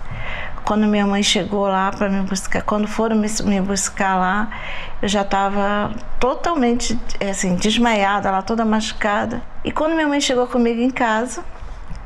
Quando 0.63 0.85
minha 0.85 1.05
mãe 1.07 1.23
chegou 1.23 1.67
lá 1.67 1.91
para 1.91 2.07
me 2.07 2.21
buscar, 2.21 2.61
quando 2.61 2.87
foram 2.87 3.15
me, 3.15 3.27
me 3.45 3.61
buscar 3.61 4.15
lá, 4.15 4.49
eu 5.01 5.07
já 5.07 5.21
estava 5.21 5.91
totalmente 6.19 6.97
assim, 7.29 7.55
desmaiada, 7.55 8.29
lá 8.29 8.41
toda 8.41 8.63
machucada. 8.63 9.41
E 9.63 9.71
quando 9.71 9.93
minha 9.93 10.07
mãe 10.07 10.21
chegou 10.21 10.47
comigo 10.47 10.79
em 10.79 10.91
casa, 10.91 11.43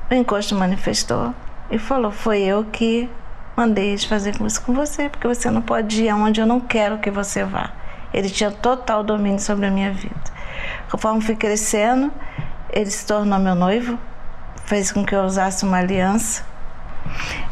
o 0.10 0.14
encosto 0.14 0.56
manifestou 0.56 1.34
e 1.70 1.78
falou: 1.78 2.12
Foi 2.12 2.42
eu 2.42 2.64
que 2.66 3.10
mandei 3.56 3.90
eles 3.90 4.06
fazer 4.06 4.36
isso 4.42 4.62
com 4.62 4.74
você, 4.74 5.10
porque 5.10 5.28
você 5.28 5.50
não 5.52 5.62
pode 5.62 6.04
ir 6.04 6.10
aonde 6.10 6.42
eu 6.42 6.48
não 6.48 6.60
quero 6.60 6.98
que 6.98 7.12
você 7.12 7.44
vá. 7.44 7.72
Ele 8.14 8.30
tinha 8.30 8.52
total 8.52 9.04
domínio 9.04 9.40
sobre 9.40 9.66
a 9.66 9.72
minha 9.72 9.92
vida. 9.92 10.16
Conforme 10.90 11.22
fui 11.22 11.36
crescendo, 11.36 12.12
ele 12.70 12.90
se 12.90 13.06
tornou 13.06 13.38
meu 13.40 13.56
noivo, 13.56 14.00
fez 14.66 14.92
com 14.92 15.06
que 15.06 15.16
eu 15.16 15.24
usasse 15.24 15.64
uma 15.64 15.78
aliança 15.78 16.44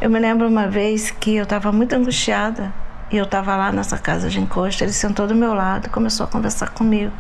eu 0.02 0.10
me 0.10 0.20
lembro 0.20 0.48
uma 0.48 0.68
vez 0.68 1.12
que 1.12 1.36
eu 1.36 1.44
estava 1.44 1.72
muito 1.72 1.94
angustiada 1.94 2.74
e 3.12 3.18
eu 3.18 3.26
estava 3.26 3.56
lá 3.56 3.72
nessa 3.72 3.98
casa 3.98 4.30
de 4.30 4.40
encosto. 4.40 4.84
Ele 4.84 4.92
sentou 4.92 5.28
do 5.28 5.36
meu 5.36 5.54
lado, 5.54 5.90
começou 5.90 6.26
a 6.26 6.28
conversar 6.28 6.70
comigo, 6.72 7.14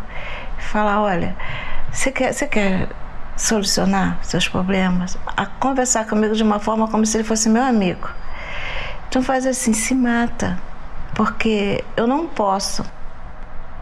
falar: 0.57 1.01
Olha, 1.01 1.35
você 1.91 2.11
quer, 2.11 2.33
você 2.33 2.47
quer 2.47 2.89
solucionar 3.37 4.17
seus 4.21 4.47
problemas? 4.47 5.17
A 5.37 5.45
conversar 5.45 6.05
comigo 6.07 6.35
de 6.35 6.43
uma 6.43 6.59
forma 6.59 6.87
como 6.87 7.05
se 7.05 7.17
ele 7.17 7.23
fosse 7.23 7.47
meu 7.49 7.63
amigo. 7.63 8.09
Então 9.07 9.21
faz 9.21 9.45
assim: 9.45 9.71
se 9.73 9.93
mata, 9.93 10.59
porque 11.13 11.83
eu 11.95 12.07
não 12.07 12.27
posso 12.27 12.83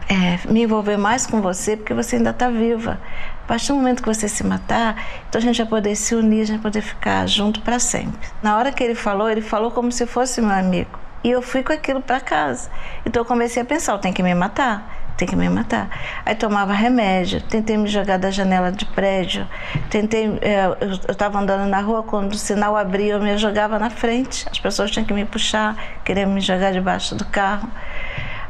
é, 0.08 0.46
me 0.48 0.62
envolver 0.62 0.96
mais 0.96 1.26
com 1.26 1.40
você 1.40 1.76
porque 1.76 1.94
você 1.94 2.16
ainda 2.16 2.30
está 2.30 2.48
viva. 2.48 3.00
A 3.44 3.46
partir 3.46 3.68
do 3.68 3.74
momento 3.74 4.02
que 4.02 4.08
você 4.08 4.28
se 4.28 4.44
matar, 4.44 4.96
então 5.28 5.38
a 5.38 5.42
gente 5.42 5.58
vai 5.58 5.66
poder 5.66 5.96
se 5.96 6.14
unir, 6.14 6.42
a 6.42 6.44
gente 6.44 6.56
vai 6.56 6.62
poder 6.62 6.82
ficar 6.82 7.26
junto 7.26 7.60
para 7.60 7.78
sempre. 7.78 8.28
Na 8.42 8.56
hora 8.56 8.72
que 8.72 8.82
ele 8.82 8.94
falou, 8.94 9.28
ele 9.28 9.42
falou 9.42 9.70
como 9.70 9.90
se 9.90 10.06
fosse 10.06 10.40
meu 10.40 10.50
amigo. 10.50 10.98
E 11.24 11.30
eu 11.30 11.42
fui 11.42 11.62
com 11.62 11.72
aquilo 11.72 12.00
para 12.00 12.20
casa. 12.20 12.70
Então 13.06 13.20
eu 13.20 13.26
comecei 13.26 13.62
a 13.62 13.64
pensar, 13.64 13.96
tenho 13.98 14.14
que 14.14 14.22
me 14.22 14.34
matar 14.34 15.02
tem 15.16 15.28
que 15.28 15.36
me 15.36 15.48
matar. 15.48 15.88
Aí 16.24 16.34
tomava 16.34 16.72
remédio, 16.72 17.40
tentei 17.40 17.76
me 17.76 17.88
jogar 17.88 18.18
da 18.18 18.30
janela 18.30 18.72
de 18.72 18.84
prédio, 18.86 19.46
tentei, 19.88 20.38
é, 20.40 20.66
eu 20.80 20.90
estava 21.12 21.38
andando 21.38 21.68
na 21.68 21.80
rua, 21.80 22.02
quando 22.02 22.32
o 22.32 22.36
sinal 22.36 22.76
abria, 22.76 23.14
eu 23.14 23.20
me 23.20 23.36
jogava 23.38 23.78
na 23.78 23.90
frente, 23.90 24.46
as 24.50 24.58
pessoas 24.58 24.90
tinham 24.90 25.06
que 25.06 25.12
me 25.12 25.24
puxar, 25.24 25.76
queriam 26.04 26.30
me 26.30 26.40
jogar 26.40 26.72
debaixo 26.72 27.14
do 27.14 27.24
carro. 27.24 27.68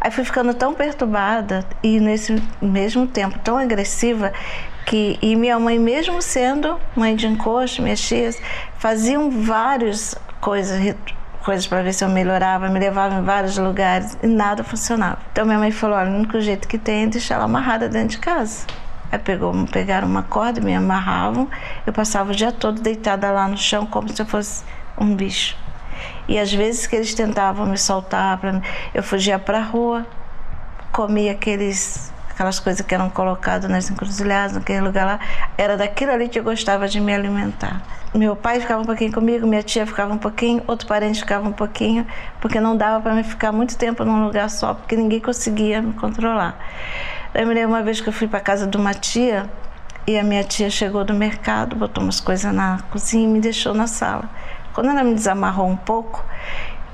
Aí 0.00 0.10
fui 0.10 0.24
ficando 0.24 0.52
tão 0.52 0.74
perturbada 0.74 1.64
e 1.82 2.00
nesse 2.00 2.42
mesmo 2.60 3.06
tempo 3.06 3.38
tão 3.38 3.56
agressiva 3.56 4.32
que 4.86 5.18
e 5.22 5.36
minha 5.36 5.58
mãe 5.58 5.78
mesmo 5.78 6.20
sendo 6.20 6.78
mãe 6.96 7.14
de 7.14 7.26
encosto, 7.26 7.82
minhas 7.82 8.10
faziam 8.78 9.30
várias 9.30 10.14
coisas 10.40 10.94
coisas 11.42 11.66
para 11.66 11.82
ver 11.82 11.92
se 11.92 12.04
eu 12.04 12.08
melhorava, 12.08 12.68
me 12.68 12.78
levavam 12.78 13.20
em 13.20 13.24
vários 13.24 13.58
lugares 13.58 14.16
e 14.22 14.26
nada 14.26 14.62
funcionava. 14.62 15.18
Então 15.32 15.44
minha 15.44 15.58
mãe 15.58 15.70
falou: 15.70 15.96
olha, 15.96 16.10
o 16.10 16.14
único 16.14 16.40
jeito 16.40 16.66
que 16.68 16.78
tem 16.78 17.04
é 17.04 17.06
deixar 17.06 17.34
ela 17.34 17.44
amarrada 17.44 17.88
dentro 17.88 18.10
de 18.10 18.18
casa. 18.18 18.64
Aí 19.10 19.18
pegou, 19.18 19.52
pegaram 19.66 20.08
uma 20.08 20.22
corda, 20.22 20.60
me 20.60 20.74
amarravam, 20.74 21.48
eu 21.86 21.92
passava 21.92 22.32
o 22.32 22.34
dia 22.34 22.50
todo 22.50 22.80
deitada 22.80 23.30
lá 23.30 23.46
no 23.46 23.58
chão 23.58 23.84
como 23.84 24.08
se 24.08 24.22
eu 24.22 24.26
fosse 24.26 24.64
um 24.98 25.14
bicho. 25.14 25.56
E 26.26 26.38
às 26.38 26.52
vezes 26.52 26.86
que 26.86 26.96
eles 26.96 27.12
tentavam 27.12 27.66
me 27.66 27.76
soltar, 27.76 28.40
eu 28.94 29.02
fugia 29.02 29.38
para 29.38 29.58
a 29.58 29.62
rua, 29.62 30.06
comia 30.90 31.32
aqueles 31.32 32.11
aquelas 32.32 32.58
coisas 32.58 32.84
que 32.84 32.94
eram 32.94 33.08
colocadas 33.10 33.70
nas 33.70 33.90
encruzilhadas, 33.90 34.54
naquele 34.54 34.80
lugar 34.80 35.06
lá, 35.06 35.20
era 35.56 35.76
daquilo 35.76 36.12
ali 36.12 36.28
que 36.28 36.38
eu 36.38 36.42
gostava 36.42 36.88
de 36.88 37.00
me 37.00 37.14
alimentar. 37.14 37.82
Meu 38.14 38.34
pai 38.34 38.60
ficava 38.60 38.82
um 38.82 38.84
pouquinho 38.84 39.12
comigo, 39.12 39.46
minha 39.46 39.62
tia 39.62 39.86
ficava 39.86 40.12
um 40.12 40.18
pouquinho, 40.18 40.62
outro 40.66 40.86
parente 40.86 41.20
ficava 41.20 41.48
um 41.48 41.52
pouquinho, 41.52 42.06
porque 42.40 42.60
não 42.60 42.76
dava 42.76 43.00
para 43.00 43.14
me 43.14 43.22
ficar 43.22 43.52
muito 43.52 43.76
tempo 43.76 44.04
num 44.04 44.24
lugar 44.24 44.50
só, 44.50 44.74
porque 44.74 44.96
ninguém 44.96 45.20
conseguia 45.20 45.80
me 45.80 45.92
controlar. 45.92 46.58
Eu 47.34 47.46
me 47.46 47.54
lembro 47.54 47.70
uma 47.70 47.82
vez 47.82 48.00
que 48.00 48.08
eu 48.08 48.12
fui 48.12 48.28
para 48.28 48.40
casa 48.40 48.66
de 48.66 48.76
uma 48.76 48.92
tia 48.92 49.48
e 50.06 50.18
a 50.18 50.22
minha 50.22 50.42
tia 50.42 50.68
chegou 50.68 51.04
do 51.04 51.14
mercado, 51.14 51.76
botou 51.76 52.02
umas 52.02 52.20
coisas 52.20 52.52
na 52.52 52.80
cozinha 52.90 53.24
e 53.24 53.26
me 53.26 53.40
deixou 53.40 53.72
na 53.72 53.86
sala. 53.86 54.28
Quando 54.74 54.90
ela 54.90 55.04
me 55.04 55.14
desamarrou 55.14 55.66
um 55.66 55.76
pouco, 55.76 56.24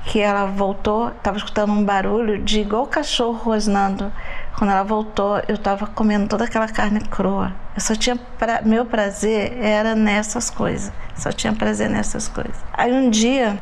que 0.05 0.19
ela 0.19 0.45
voltou, 0.45 1.09
estava 1.09 1.37
escutando 1.37 1.71
um 1.71 1.83
barulho 1.83 2.41
de 2.41 2.61
igual 2.61 2.87
cachorro 2.87 3.33
rosnando. 3.33 4.11
Quando 4.59 4.71
ela 4.71 4.83
voltou, 4.83 5.41
eu 5.47 5.55
estava 5.55 5.87
comendo 5.87 6.27
toda 6.27 6.43
aquela 6.43 6.67
carne 6.67 6.99
crua. 6.99 7.53
Eu 7.73 7.79
só 7.79 7.95
tinha 7.95 8.17
pra... 8.17 8.61
meu 8.61 8.85
prazer 8.85 9.57
era 9.57 9.95
nessas 9.95 10.49
coisas. 10.49 10.91
Só 11.15 11.31
tinha 11.31 11.53
prazer 11.53 11.89
nessas 11.89 12.27
coisas. 12.27 12.57
Aí 12.73 12.91
um 12.91 13.09
dia 13.09 13.57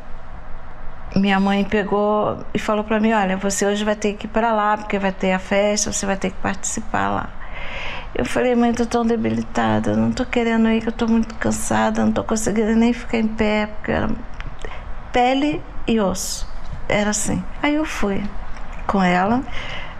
minha 1.14 1.38
mãe 1.38 1.64
pegou 1.64 2.44
e 2.52 2.58
falou 2.58 2.82
para 2.82 2.98
mim, 2.98 3.12
olha, 3.12 3.36
você 3.36 3.64
hoje 3.64 3.84
vai 3.84 3.94
ter 3.94 4.14
que 4.14 4.26
ir 4.26 4.28
para 4.28 4.52
lá 4.52 4.76
porque 4.76 4.98
vai 4.98 5.12
ter 5.12 5.32
a 5.32 5.38
festa, 5.38 5.92
você 5.92 6.04
vai 6.04 6.16
ter 6.16 6.30
que 6.30 6.36
participar 6.38 7.08
lá. 7.08 7.30
Eu 8.12 8.24
falei, 8.24 8.56
mãe, 8.56 8.72
tô 8.72 8.84
tão 8.84 9.06
debilitada, 9.06 9.94
não 9.94 10.10
tô 10.10 10.26
querendo 10.26 10.68
ir, 10.68 10.82
que 10.82 10.88
eu 10.88 10.92
tô 10.92 11.06
muito 11.06 11.32
cansada, 11.36 12.04
não 12.04 12.10
tô 12.10 12.24
conseguindo 12.24 12.74
nem 12.74 12.92
ficar 12.92 13.18
em 13.18 13.28
pé, 13.28 13.66
porque 13.66 13.92
era 13.92 14.10
pele 15.12 15.62
e 15.86 16.00
osso. 16.00 16.48
Era 16.88 17.10
assim. 17.10 17.40
Aí 17.62 17.76
eu 17.76 17.84
fui 17.84 18.20
com 18.84 19.00
ela. 19.00 19.44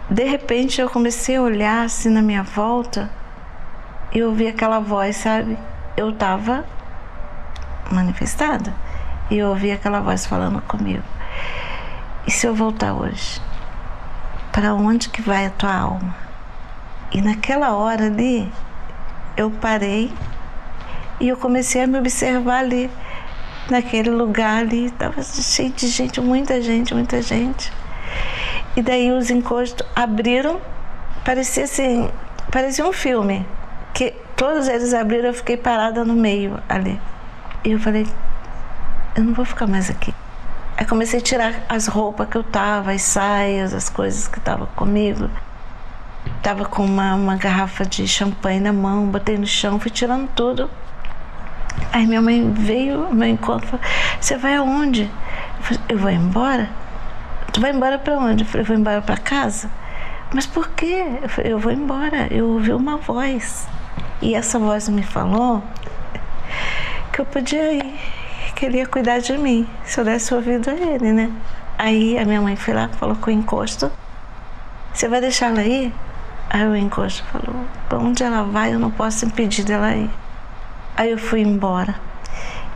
De 0.09 0.23
repente 0.23 0.81
eu 0.81 0.89
comecei 0.89 1.35
a 1.35 1.41
olhar 1.41 1.85
assim 1.85 2.09
na 2.09 2.21
minha 2.21 2.41
volta 2.41 3.09
e 4.11 4.23
ouvi 4.23 4.47
aquela 4.47 4.79
voz, 4.79 5.17
sabe? 5.17 5.57
Eu 5.95 6.11
tava 6.11 6.65
manifestada 7.91 8.73
e 9.29 9.37
eu 9.37 9.49
ouvi 9.49 9.71
aquela 9.71 9.99
voz 9.99 10.25
falando 10.25 10.61
comigo. 10.61 11.03
E 12.25 12.31
se 12.31 12.47
eu 12.47 12.55
voltar 12.55 12.93
hoje? 12.93 13.39
Para 14.51 14.73
onde 14.73 15.09
que 15.09 15.21
vai 15.21 15.45
a 15.45 15.49
tua 15.51 15.73
alma? 15.73 16.15
E 17.11 17.21
naquela 17.21 17.75
hora 17.75 18.05
ali, 18.05 18.51
eu 19.37 19.51
parei 19.51 20.11
e 21.19 21.27
eu 21.27 21.37
comecei 21.37 21.83
a 21.83 21.87
me 21.87 21.99
observar 21.99 22.59
ali, 22.59 22.89
naquele 23.69 24.09
lugar 24.09 24.59
ali, 24.59 24.85
estava 24.85 25.21
cheio 25.21 25.71
de 25.71 25.87
gente, 25.87 26.19
muita 26.19 26.61
gente, 26.61 26.93
muita 26.93 27.21
gente. 27.21 27.71
E 28.79 28.81
daí 28.81 29.11
os 29.11 29.29
encostos 29.29 29.85
abriram, 29.93 30.61
parecia 31.25 31.65
assim, 31.65 32.09
parecia 32.49 32.85
um 32.87 32.93
filme, 32.93 33.45
que 33.93 34.11
todos 34.37 34.69
eles 34.69 34.93
abriram, 34.93 35.25
eu 35.25 35.33
fiquei 35.33 35.57
parada 35.57 36.05
no 36.05 36.13
meio 36.13 36.57
ali. 36.69 36.97
E 37.65 37.71
eu 37.71 37.79
falei, 37.81 38.07
eu 39.17 39.23
não 39.25 39.33
vou 39.33 39.43
ficar 39.43 39.67
mais 39.67 39.89
aqui. 39.89 40.15
Aí 40.77 40.85
comecei 40.85 41.19
a 41.19 41.21
tirar 41.21 41.55
as 41.67 41.87
roupas 41.87 42.29
que 42.29 42.37
eu 42.37 42.43
tava, 42.43 42.93
as 42.93 43.01
saias, 43.01 43.73
as 43.73 43.89
coisas 43.89 44.29
que 44.29 44.37
estavam 44.39 44.67
comigo. 44.77 45.29
Tava 46.41 46.63
com 46.63 46.85
uma, 46.85 47.15
uma 47.15 47.35
garrafa 47.35 47.85
de 47.85 48.07
champanhe 48.07 48.61
na 48.61 48.71
mão, 48.71 49.07
botei 49.07 49.37
no 49.37 49.45
chão, 49.45 49.77
fui 49.77 49.91
tirando 49.91 50.29
tudo. 50.29 50.69
Aí 51.91 52.07
minha 52.07 52.21
mãe 52.21 52.49
veio 52.53 53.07
ao 53.07 53.13
meu 53.13 53.27
encontro 53.27 53.65
e 53.65 53.69
falou, 53.71 53.85
você 54.21 54.37
vai 54.37 54.55
aonde? 54.55 55.01
Eu, 55.01 55.63
falei, 55.63 55.83
eu 55.89 55.97
vou 55.97 56.09
embora? 56.09 56.69
Vai 57.59 57.71
embora 57.71 57.99
para 57.99 58.17
onde? 58.17 58.43
Eu 58.45 58.47
falei, 58.47 58.65
vou 58.65 58.77
embora 58.77 59.01
para 59.01 59.17
casa. 59.17 59.69
Mas 60.33 60.45
por 60.45 60.69
quê? 60.69 61.03
Eu 61.21 61.27
falei, 61.27 61.51
eu 61.51 61.59
vou 61.59 61.73
embora. 61.73 62.27
Eu 62.31 62.47
ouvi 62.47 62.71
uma 62.71 62.95
voz. 62.95 63.67
E 64.21 64.33
essa 64.33 64.57
voz 64.57 64.87
me 64.87 65.03
falou 65.03 65.61
que 67.11 67.19
eu 67.19 67.25
podia 67.25 67.73
ir, 67.73 67.99
que 68.55 68.65
ele 68.65 68.77
ia 68.77 68.87
cuidar 68.87 69.19
de 69.19 69.37
mim, 69.37 69.67
se 69.83 69.99
eu 69.99 70.05
desse 70.05 70.33
ouvido 70.33 70.69
a 70.69 70.73
ele, 70.73 71.11
né? 71.11 71.29
Aí 71.77 72.17
a 72.17 72.23
minha 72.23 72.41
mãe 72.41 72.55
foi 72.55 72.73
lá, 72.73 72.87
falou 72.89 73.17
com 73.17 73.29
o 73.29 73.33
encosto, 73.33 73.91
você 74.93 75.09
vai 75.09 75.19
deixar 75.19 75.47
ela 75.47 75.63
ir? 75.63 75.93
Aí 76.49 76.65
o 76.65 76.75
encosto 76.75 77.23
falou, 77.25 77.65
para 77.89 77.97
onde 77.97 78.23
ela 78.23 78.43
vai 78.43 78.73
eu 78.73 78.79
não 78.79 78.91
posso 78.91 79.25
impedir 79.25 79.65
dela 79.65 79.93
ir. 79.95 80.09
Aí 80.95 81.11
eu 81.11 81.17
fui 81.17 81.41
embora. 81.41 81.95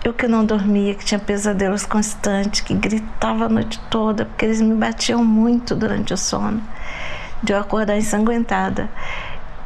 Eu 0.03 0.13
que 0.13 0.27
não 0.27 0.45
dormia, 0.45 0.93
que 0.95 1.05
tinha 1.05 1.19
pesadelos 1.19 1.85
constantes, 1.85 2.59
que 2.59 2.73
gritava 2.73 3.45
a 3.45 3.49
noite 3.49 3.79
toda, 3.89 4.25
porque 4.25 4.43
eles 4.43 4.59
me 4.59 4.75
batiam 4.75 5.23
muito 5.23 5.73
durante 5.73 6.13
o 6.13 6.17
sono, 6.17 6.61
de 7.41 7.53
eu 7.53 7.57
acordar 7.57 7.97
ensanguentada. 7.97 8.89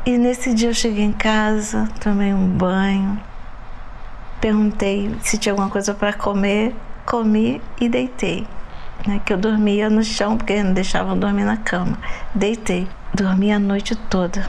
E 0.06 0.16
nesse 0.16 0.54
dia 0.54 0.70
eu 0.70 0.76
cheguei 0.76 1.04
em 1.04 1.12
casa, 1.12 1.90
tomei 2.00 2.36
um 2.36 2.48
banho, 2.48 3.20
perguntei 4.40 5.16
se 5.24 5.40
tinha 5.40 5.54
alguma 5.54 5.72
coisa 5.72 5.96
para 5.96 6.14
comer, 6.14 6.76
comi 7.04 7.60
e 7.82 7.90
deitei. 7.90 8.46
Né, 9.08 9.20
que 9.26 9.34
eu 9.34 9.38
dormia 9.38 9.90
no 9.90 10.04
chão, 10.04 10.38
porque 10.38 10.62
não 10.62 10.74
deixavam 10.74 11.18
dormir 11.18 11.46
na 11.46 11.58
cama. 11.58 11.98
Deitei, 12.34 12.88
dormi 13.14 13.52
a 13.52 13.60
noite 13.60 13.96
toda. 13.96 14.48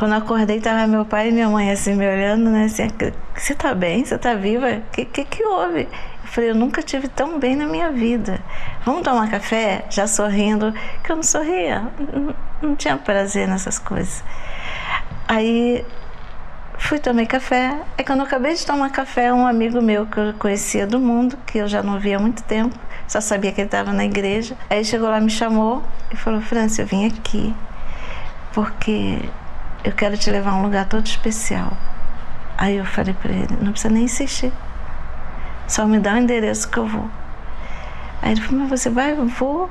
Quando 0.00 0.14
acordei, 0.14 0.58
tava 0.62 0.86
meu 0.86 1.04
pai 1.04 1.28
e 1.28 1.30
minha 1.30 1.50
mãe 1.50 1.70
assim 1.70 1.94
me 1.94 2.08
olhando, 2.08 2.48
né? 2.48 2.64
Assim, 2.64 2.88
você 3.36 3.54
tá 3.54 3.74
bem? 3.74 4.02
Você 4.02 4.16
tá 4.16 4.32
viva? 4.32 4.66
O 4.70 4.82
que, 4.90 5.04
que 5.04 5.26
que 5.26 5.44
houve? 5.44 5.82
Eu 5.82 6.28
falei, 6.30 6.48
eu 6.48 6.54
nunca 6.54 6.82
tive 6.82 7.06
tão 7.06 7.38
bem 7.38 7.54
na 7.54 7.66
minha 7.66 7.92
vida. 7.92 8.40
Vamos 8.82 9.02
tomar 9.02 9.30
café? 9.30 9.84
Já 9.90 10.06
sorrindo, 10.06 10.72
que 11.04 11.12
eu 11.12 11.16
não 11.16 11.22
sorria, 11.22 11.82
não, 12.14 12.34
não 12.62 12.76
tinha 12.76 12.96
prazer 12.96 13.46
nessas 13.46 13.78
coisas. 13.78 14.24
Aí 15.28 15.84
fui 16.78 16.98
tomei 16.98 17.26
café. 17.26 17.78
Aí 17.98 18.02
quando 18.02 18.20
eu 18.20 18.24
acabei 18.24 18.54
de 18.54 18.64
tomar 18.64 18.88
café, 18.88 19.30
um 19.30 19.46
amigo 19.46 19.82
meu 19.82 20.06
que 20.06 20.18
eu 20.18 20.32
conhecia 20.38 20.86
do 20.86 20.98
mundo, 20.98 21.36
que 21.46 21.58
eu 21.58 21.68
já 21.68 21.82
não 21.82 22.00
via 22.00 22.16
há 22.16 22.18
muito 22.18 22.42
tempo, 22.44 22.74
só 23.06 23.20
sabia 23.20 23.52
que 23.52 23.60
ele 23.60 23.68
estava 23.68 23.92
na 23.92 24.06
igreja. 24.06 24.56
Aí 24.70 24.82
chegou 24.82 25.10
lá, 25.10 25.20
me 25.20 25.28
chamou 25.28 25.82
e 26.10 26.16
falou: 26.16 26.40
França, 26.40 26.80
eu 26.80 26.86
vim 26.86 27.06
aqui 27.06 27.54
porque 28.52 29.18
eu 29.84 29.92
quero 29.92 30.16
te 30.16 30.30
levar 30.30 30.50
a 30.50 30.56
um 30.56 30.62
lugar 30.62 30.86
todo 30.86 31.06
especial. 31.06 31.72
Aí 32.56 32.76
eu 32.76 32.84
falei 32.84 33.14
para 33.14 33.32
ele, 33.32 33.56
não 33.60 33.72
precisa 33.72 33.92
nem 33.92 34.04
insistir. 34.04 34.52
Só 35.66 35.86
me 35.86 35.98
dá 35.98 36.14
o 36.14 36.18
endereço 36.18 36.68
que 36.68 36.78
eu 36.78 36.86
vou. 36.86 37.08
Aí 38.20 38.32
ele 38.32 38.40
falou, 38.40 38.60
mas 38.60 38.80
você 38.80 38.90
vai? 38.90 39.12
Eu 39.12 39.26
vou. 39.26 39.70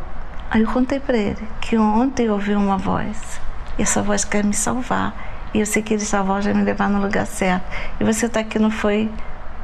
Aí 0.50 0.62
eu 0.62 0.72
contei 0.72 1.00
para 1.00 1.18
ele 1.18 1.48
que 1.62 1.78
ontem 1.78 2.26
eu 2.26 2.34
ouvi 2.34 2.56
uma 2.56 2.78
voz. 2.78 3.40
E 3.78 3.84
essa 3.84 4.02
voz 4.02 4.26
quer 4.26 4.44
me 4.44 4.54
salvar. 4.54 5.14
E 5.54 5.60
eu 5.60 5.66
sei 5.66 5.84
que 5.84 5.94
essa 5.94 6.24
voz 6.24 6.46
vai 6.46 6.54
me 6.54 6.64
levar 6.64 6.90
no 6.90 7.00
lugar 7.00 7.28
certo. 7.28 7.64
E 8.00 8.04
você 8.04 8.26
está 8.26 8.40
aqui 8.40 8.58
não 8.58 8.72
foi 8.72 9.12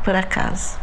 por 0.04 0.16
acaso. 0.16 0.78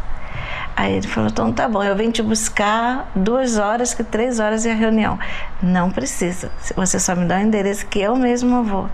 Aí 0.75 0.93
ele 0.93 1.07
falou, 1.07 1.29
então 1.29 1.53
tá 1.53 1.69
bom, 1.69 1.83
eu 1.83 1.95
venho 1.95 2.11
te 2.11 2.21
buscar 2.23 3.09
duas 3.15 3.57
horas, 3.57 3.93
que 3.93 4.03
três 4.03 4.39
horas 4.39 4.65
é 4.65 4.71
a 4.71 4.75
reunião. 4.75 5.19
Não 5.61 5.91
precisa, 5.91 6.51
você 6.75 6.99
só 6.99 7.15
me 7.15 7.25
dá 7.25 7.37
o 7.37 7.41
endereço 7.41 7.85
que 7.85 7.99
eu 8.01 8.15
mesmo 8.15 8.63
vou. 8.63 8.89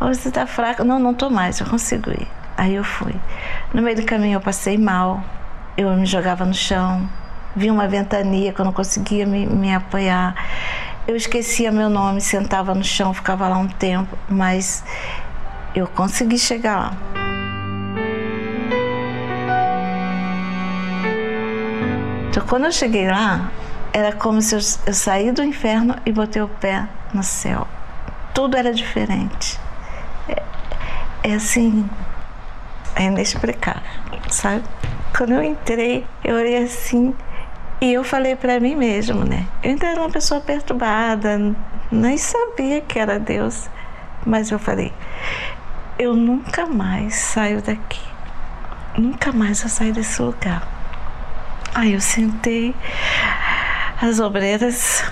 Você 0.00 0.28
está 0.28 0.46
fraca? 0.46 0.82
Não, 0.82 0.98
não 0.98 1.12
estou 1.12 1.30
mais, 1.30 1.60
eu 1.60 1.66
consigo 1.66 2.10
ir. 2.10 2.26
Aí 2.56 2.74
eu 2.74 2.82
fui. 2.82 3.14
No 3.72 3.82
meio 3.82 3.96
do 3.96 4.04
caminho 4.04 4.36
eu 4.36 4.40
passei 4.40 4.78
mal, 4.78 5.22
eu 5.76 5.94
me 5.94 6.06
jogava 6.06 6.44
no 6.44 6.54
chão, 6.54 7.08
vi 7.54 7.70
uma 7.70 7.86
ventania 7.86 8.50
que 8.52 8.60
eu 8.60 8.64
não 8.64 8.72
conseguia 8.72 9.26
me, 9.26 9.46
me 9.46 9.72
apoiar. 9.74 10.34
Eu 11.06 11.14
esquecia 11.14 11.70
meu 11.70 11.90
nome, 11.90 12.20
sentava 12.20 12.74
no 12.74 12.82
chão, 12.82 13.12
ficava 13.12 13.46
lá 13.46 13.58
um 13.58 13.68
tempo, 13.68 14.16
mas 14.26 14.82
eu 15.74 15.86
consegui 15.86 16.38
chegar 16.38 16.76
lá. 16.78 16.92
Então, 22.30 22.44
quando 22.48 22.64
eu 22.64 22.72
cheguei 22.72 23.06
lá, 23.06 23.50
era 23.92 24.12
como 24.12 24.40
se 24.40 24.54
eu, 24.54 24.60
eu 24.86 24.94
saí 24.94 25.30
do 25.30 25.44
inferno 25.44 25.94
e 26.06 26.10
botei 26.10 26.40
o 26.40 26.48
pé 26.48 26.88
no 27.12 27.22
céu. 27.22 27.68
Tudo 28.32 28.56
era 28.56 28.72
diferente 28.72 29.60
é 31.22 31.34
assim, 31.34 31.88
é 32.96 33.04
inexplicável, 33.04 33.82
sabe? 34.28 34.64
Quando 35.16 35.34
eu 35.34 35.42
entrei, 35.42 36.06
eu 36.24 36.36
olhei 36.36 36.58
assim 36.58 37.14
e 37.80 37.92
eu 37.92 38.04
falei 38.04 38.36
para 38.36 38.60
mim 38.60 38.74
mesmo, 38.74 39.24
né? 39.24 39.46
Eu 39.62 39.70
ainda 39.70 39.86
era 39.86 40.00
uma 40.00 40.10
pessoa 40.10 40.40
perturbada, 40.40 41.54
nem 41.90 42.16
sabia 42.18 42.80
que 42.80 42.98
era 42.98 43.18
Deus, 43.18 43.68
mas 44.24 44.50
eu 44.50 44.58
falei: 44.58 44.92
eu 45.98 46.14
nunca 46.14 46.66
mais 46.66 47.14
saio 47.16 47.60
daqui, 47.60 48.00
nunca 48.96 49.32
mais 49.32 49.62
eu 49.62 49.68
saio 49.68 49.92
desse 49.92 50.20
lugar. 50.22 50.66
Aí 51.74 51.92
eu 51.92 52.00
sentei, 52.00 52.74
as 54.00 54.18
obreiras, 54.18 55.04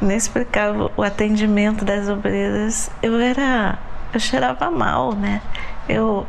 nem 0.00 0.16
explicava 0.16 0.90
o 0.96 1.02
atendimento 1.02 1.84
das 1.84 2.08
obreiras, 2.08 2.90
eu 3.02 3.18
era, 3.20 3.78
eu 4.12 4.20
cheirava 4.20 4.70
mal, 4.70 5.14
né? 5.14 5.40
Eu, 5.88 6.26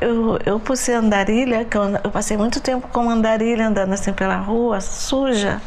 eu, 0.00 0.38
eu 0.44 0.60
por 0.60 0.76
andarilha, 0.96 1.64
que 1.64 1.76
eu, 1.76 1.82
eu 2.02 2.10
passei 2.10 2.36
muito 2.36 2.60
tempo 2.60 2.88
como 2.88 3.10
andarilha 3.10 3.68
andando 3.68 3.92
assim 3.92 4.12
pela 4.12 4.36
rua, 4.36 4.80
suja 4.80 5.60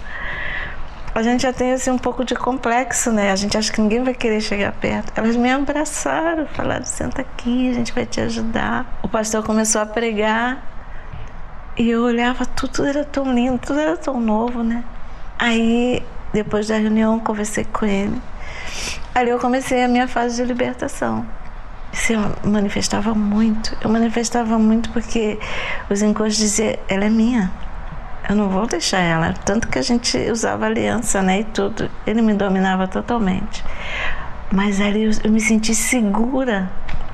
a 1.13 1.23
gente 1.23 1.41
já 1.41 1.51
tem 1.51 1.73
assim 1.73 1.89
um 1.91 1.97
pouco 1.97 2.23
de 2.23 2.35
complexo, 2.35 3.11
né? 3.11 3.31
A 3.31 3.35
gente 3.35 3.57
acha 3.57 3.71
que 3.71 3.81
ninguém 3.81 4.03
vai 4.03 4.13
querer 4.13 4.41
chegar 4.41 4.71
perto. 4.71 5.11
Elas 5.15 5.35
me 5.35 5.51
abraçaram, 5.51 6.45
falaram: 6.47 6.85
senta 6.85 7.21
aqui, 7.21 7.69
a 7.69 7.73
gente 7.73 7.93
vai 7.93 8.05
te 8.05 8.21
ajudar. 8.21 8.99
O 9.03 9.07
pastor 9.07 9.43
começou 9.43 9.81
a 9.81 9.85
pregar 9.85 10.63
e 11.77 11.89
eu 11.89 12.03
olhava, 12.03 12.45
tudo 12.45 12.85
era 12.85 13.03
tão 13.03 13.33
lindo, 13.33 13.57
tudo 13.57 13.79
era 13.79 13.97
tão 13.97 14.19
novo, 14.19 14.63
né? 14.63 14.83
Aí, 15.37 16.03
depois 16.33 16.67
da 16.67 16.77
reunião, 16.77 17.19
conversei 17.19 17.65
com 17.65 17.85
ele. 17.85 18.21
Ali 19.13 19.29
eu 19.29 19.39
comecei 19.39 19.83
a 19.83 19.87
minha 19.87 20.07
fase 20.07 20.37
de 20.37 20.43
libertação. 20.43 21.25
Se 21.91 22.13
eu 22.13 22.21
manifestava 22.43 23.15
muito, 23.15 23.75
eu 23.81 23.89
manifestava 23.89 24.59
muito 24.59 24.89
porque 24.91 25.39
os 25.89 26.01
encostos 26.01 26.37
diziam: 26.37 26.75
ela 26.87 27.05
é 27.05 27.09
minha 27.09 27.51
eu 28.29 28.35
não 28.35 28.47
vou 28.47 28.67
deixar 28.67 28.99
ela. 28.99 29.33
Tanto 29.33 29.67
que 29.67 29.79
a 29.79 29.81
gente 29.81 30.15
usava 30.29 30.67
aliança, 30.67 31.19
né? 31.21 31.39
E 31.39 31.43
tudo. 31.45 31.89
Ele 32.05 32.21
me 32.21 32.35
dominava 32.35 32.87
totalmente. 32.87 33.63
Mas 34.51 34.79
ali 34.79 35.03
eu, 35.03 35.11
eu 35.23 35.31
me 35.31 35.41
senti 35.41 35.73
segura. 35.73 36.69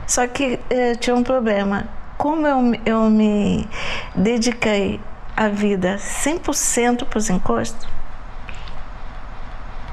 Só 0.05 0.27
que 0.27 0.59
eh, 0.69 0.95
tinha 0.95 1.15
um 1.15 1.23
problema. 1.23 1.85
Como 2.17 2.45
eu, 2.45 2.59
eu 2.85 3.09
me 3.09 3.65
dediquei 4.13 4.99
a 5.37 5.47
vida 5.47 5.95
100% 5.97 7.05
para 7.05 7.17
os 7.17 7.29
encostos, 7.29 7.87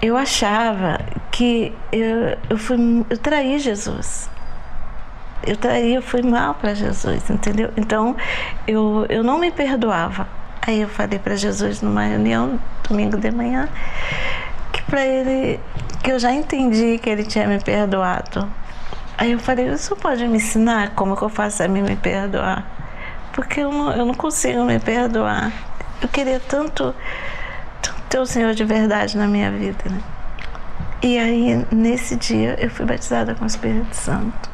eu 0.01 0.17
achava 0.17 0.99
que 1.33 1.75
eu, 1.91 2.39
eu, 2.51 2.59
fui, 2.59 2.77
eu 3.09 3.19
traí 3.19 3.59
Jesus. 3.59 4.31
Eu 5.45 5.57
traí, 5.57 5.95
eu 5.95 6.03
fui 6.03 6.23
mal 6.23 6.55
para 6.55 6.73
Jesus, 6.75 7.29
entendeu? 7.29 7.73
Então 7.77 8.15
eu, 8.69 9.07
eu 9.09 9.25
não 9.25 9.39
me 9.39 9.51
perdoava. 9.51 10.29
Aí 10.65 10.81
eu 10.81 10.89
falei 10.89 11.19
para 11.19 11.35
Jesus 11.35 11.83
numa 11.83 12.05
reunião, 12.05 12.61
domingo 12.89 13.17
de 13.17 13.33
manhã, 13.33 13.69
que 14.73 14.81
para 14.83 15.05
ele, 15.05 15.59
que 16.05 16.13
eu 16.13 16.19
já 16.21 16.33
entendi 16.33 16.99
que 16.99 17.11
ele 17.11 17.25
tinha 17.25 17.49
me 17.49 17.59
perdoado. 17.59 18.49
Aí 19.19 19.33
eu 19.33 19.41
falei, 19.41 19.69
você 19.71 19.95
pode 19.97 20.25
me 20.29 20.37
ensinar 20.37 20.91
como 20.91 21.17
que 21.17 21.23
eu 21.23 21.29
faço 21.29 21.63
a 21.65 21.69
mim 21.69 21.83
me 21.83 21.97
perdoar? 21.97 22.65
Porque 23.33 23.61
eu 23.61 23.73
não, 23.73 23.91
eu 23.93 24.07
não 24.07 24.15
consigo 24.15 24.65
me 24.65 24.79
perdoar. 24.79 25.51
Eu 26.01 26.09
queria 26.09 26.39
tanto, 26.39 26.95
tanto 27.81 28.03
ter 28.09 28.19
o 28.21 28.27
Senhor 28.27 28.55
de 28.55 28.65
verdade 28.65 29.17
na 29.17 29.27
minha 29.27 29.51
vida. 29.51 29.83
Né? 29.91 30.01
E 31.03 31.19
aí, 31.19 31.67
nesse 31.73 32.15
dia, 32.15 32.57
eu 32.61 32.71
fui 32.71 32.87
batizada 32.87 33.35
com 33.35 33.43
o 33.43 33.47
Espírito 33.47 33.93
Santo. 33.93 34.49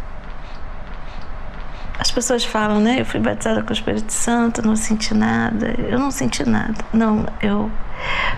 As 1.99 2.11
pessoas 2.11 2.43
falam, 2.43 2.81
né? 2.81 3.01
Eu 3.01 3.05
fui 3.05 3.21
batizada 3.21 3.63
com 3.63 3.69
o 3.69 3.73
Espírito 3.75 4.11
Santo, 4.11 4.67
não 4.67 4.75
senti 4.75 5.13
nada. 5.13 5.75
Eu 5.77 5.99
não 5.99 6.11
senti 6.11 6.49
nada. 6.49 6.83
Não, 6.91 7.27
eu. 7.43 7.71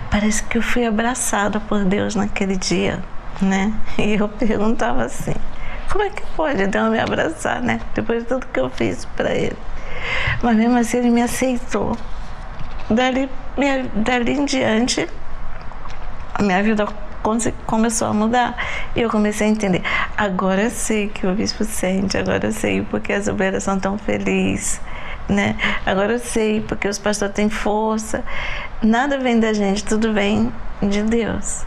Parece 0.09 0.43
que 0.43 0.57
eu 0.57 0.61
fui 0.61 0.85
abraçada 0.85 1.61
por 1.61 1.85
Deus 1.85 2.13
naquele 2.13 2.57
dia, 2.57 3.01
né? 3.41 3.73
E 3.97 4.15
eu 4.15 4.27
perguntava 4.27 5.05
assim: 5.05 5.35
como 5.89 6.03
é 6.03 6.09
que 6.09 6.23
pode 6.35 6.67
Deus 6.67 6.91
me 6.91 6.99
abraçar, 6.99 7.61
né? 7.61 7.79
Depois 7.95 8.23
de 8.23 8.27
tudo 8.27 8.45
que 8.47 8.59
eu 8.59 8.69
fiz 8.69 9.05
para 9.15 9.31
Ele. 9.33 9.57
Mas 10.43 10.57
mesmo 10.57 10.77
assim, 10.77 10.97
Ele 10.97 11.11
me 11.11 11.21
aceitou. 11.21 11.97
Dali, 12.89 13.29
minha, 13.57 13.85
dali 13.95 14.33
em 14.33 14.43
diante, 14.43 15.07
a 16.33 16.43
minha 16.43 16.61
vida 16.61 16.85
começou 17.65 18.07
a 18.07 18.13
mudar. 18.13 18.55
E 18.95 19.01
eu 19.01 19.09
comecei 19.09 19.47
a 19.47 19.49
entender. 19.49 19.81
Agora 20.17 20.63
eu 20.63 20.69
sei 20.69 21.07
que 21.07 21.25
o 21.25 21.33
bispo 21.33 21.63
sente, 21.63 22.17
agora 22.17 22.47
eu 22.47 22.51
sei 22.51 22.81
porque 22.81 23.13
as 23.13 23.27
obreiras 23.27 23.63
são 23.63 23.79
tão 23.79 23.97
felizes. 23.97 24.81
Né? 25.29 25.55
Agora 25.85 26.13
eu 26.13 26.19
sei 26.19 26.61
porque 26.61 26.87
os 26.87 26.97
pastores 26.97 27.33
têm 27.33 27.49
força. 27.49 28.23
Nada 28.81 29.17
vem 29.17 29.39
da 29.39 29.53
gente, 29.53 29.83
tudo 29.83 30.13
vem 30.13 30.51
de 30.81 31.03
Deus. 31.03 31.63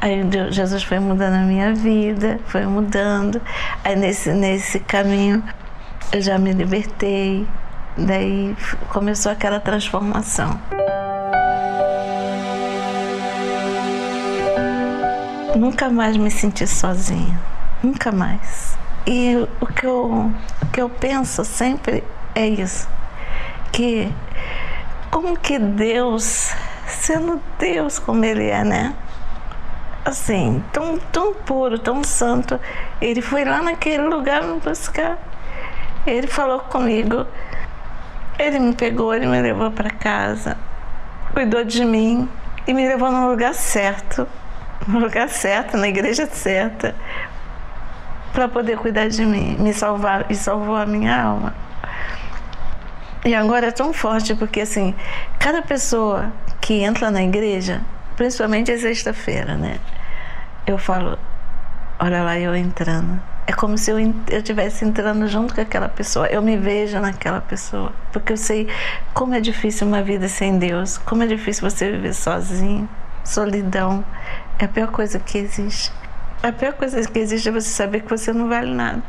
Aí 0.00 0.24
Deus, 0.24 0.54
Jesus 0.54 0.82
foi 0.82 0.98
mudando 0.98 1.34
a 1.34 1.42
minha 1.42 1.74
vida, 1.74 2.40
foi 2.46 2.64
mudando. 2.64 3.40
Aí 3.84 3.96
nesse, 3.96 4.32
nesse 4.32 4.80
caminho 4.80 5.42
eu 6.12 6.22
já 6.22 6.38
me 6.38 6.52
libertei. 6.52 7.46
Daí 7.96 8.56
começou 8.88 9.30
aquela 9.30 9.60
transformação. 9.60 10.58
Nunca 15.56 15.90
mais 15.90 16.16
me 16.16 16.30
senti 16.30 16.66
sozinha, 16.66 17.38
nunca 17.82 18.12
mais. 18.12 18.78
E 19.06 19.36
o 19.60 19.66
que 19.66 19.84
eu, 19.84 20.30
o 20.62 20.66
que 20.72 20.80
eu 20.80 20.88
penso 20.88 21.44
sempre 21.44 22.04
é 22.34 22.46
isso, 22.46 22.88
que 23.72 24.12
como 25.10 25.36
que 25.36 25.58
Deus, 25.58 26.54
sendo 26.86 27.40
Deus 27.58 27.98
como 27.98 28.24
Ele 28.24 28.48
é, 28.48 28.62
né? 28.62 28.94
Assim, 30.04 30.62
tão, 30.72 30.98
tão 30.98 31.34
puro, 31.34 31.78
tão 31.78 32.04
santo, 32.04 32.58
Ele 33.00 33.20
foi 33.20 33.44
lá 33.44 33.60
naquele 33.60 34.04
lugar 34.04 34.42
me 34.44 34.60
buscar. 34.60 35.18
Ele 36.06 36.28
falou 36.28 36.60
comigo, 36.60 37.26
Ele 38.38 38.60
me 38.60 38.74
pegou, 38.74 39.12
Ele 39.12 39.26
me 39.26 39.42
levou 39.42 39.70
para 39.72 39.90
casa, 39.90 40.56
cuidou 41.32 41.64
de 41.64 41.84
mim 41.84 42.28
e 42.66 42.72
me 42.72 42.86
levou 42.86 43.10
no 43.10 43.28
lugar 43.28 43.52
certo 43.52 44.28
no 44.86 44.98
lugar 44.98 45.28
certo, 45.28 45.76
na 45.76 45.88
igreja 45.88 46.26
certa, 46.26 46.94
para 48.32 48.48
poder 48.48 48.76
cuidar 48.78 49.08
de 49.08 49.24
mim, 49.24 49.56
me 49.58 49.72
salvar 49.72 50.26
e 50.30 50.34
salvou 50.34 50.76
a 50.76 50.86
minha 50.86 51.22
alma. 51.22 51.54
E 53.24 53.34
agora 53.34 53.66
é 53.66 53.70
tão 53.70 53.92
forte 53.92 54.34
porque 54.34 54.60
assim, 54.60 54.94
cada 55.38 55.60
pessoa 55.60 56.32
que 56.60 56.82
entra 56.82 57.10
na 57.10 57.22
igreja, 57.22 57.82
principalmente 58.16 58.72
a 58.72 58.78
sexta-feira, 58.78 59.56
né? 59.56 59.78
Eu 60.66 60.78
falo, 60.78 61.18
olha 61.98 62.22
lá 62.22 62.38
eu 62.38 62.54
entrando. 62.54 63.20
É 63.46 63.52
como 63.52 63.76
se 63.76 63.90
eu 63.90 63.98
estivesse 64.30 64.84
entrando 64.84 65.26
junto 65.26 65.54
com 65.54 65.60
aquela 65.60 65.88
pessoa. 65.88 66.26
Eu 66.28 66.40
me 66.40 66.56
vejo 66.56 67.00
naquela 67.00 67.40
pessoa. 67.40 67.92
Porque 68.12 68.32
eu 68.32 68.36
sei 68.36 68.68
como 69.12 69.34
é 69.34 69.40
difícil 69.40 69.86
uma 69.86 70.02
vida 70.02 70.28
sem 70.28 70.58
Deus, 70.58 70.96
como 70.98 71.24
é 71.24 71.26
difícil 71.26 71.68
você 71.68 71.90
viver 71.90 72.14
sozinho, 72.14 72.88
solidão. 73.24 74.04
É 74.58 74.64
a 74.64 74.68
pior 74.68 74.88
coisa 74.88 75.18
que 75.18 75.38
existe. 75.38 75.92
A 76.42 76.52
pior 76.52 76.72
coisa 76.72 77.02
que 77.06 77.18
existe 77.18 77.48
é 77.48 77.52
você 77.52 77.68
saber 77.68 78.00
que 78.00 78.08
você 78.08 78.32
não 78.32 78.48
vale 78.48 78.72
nada. 78.74 79.02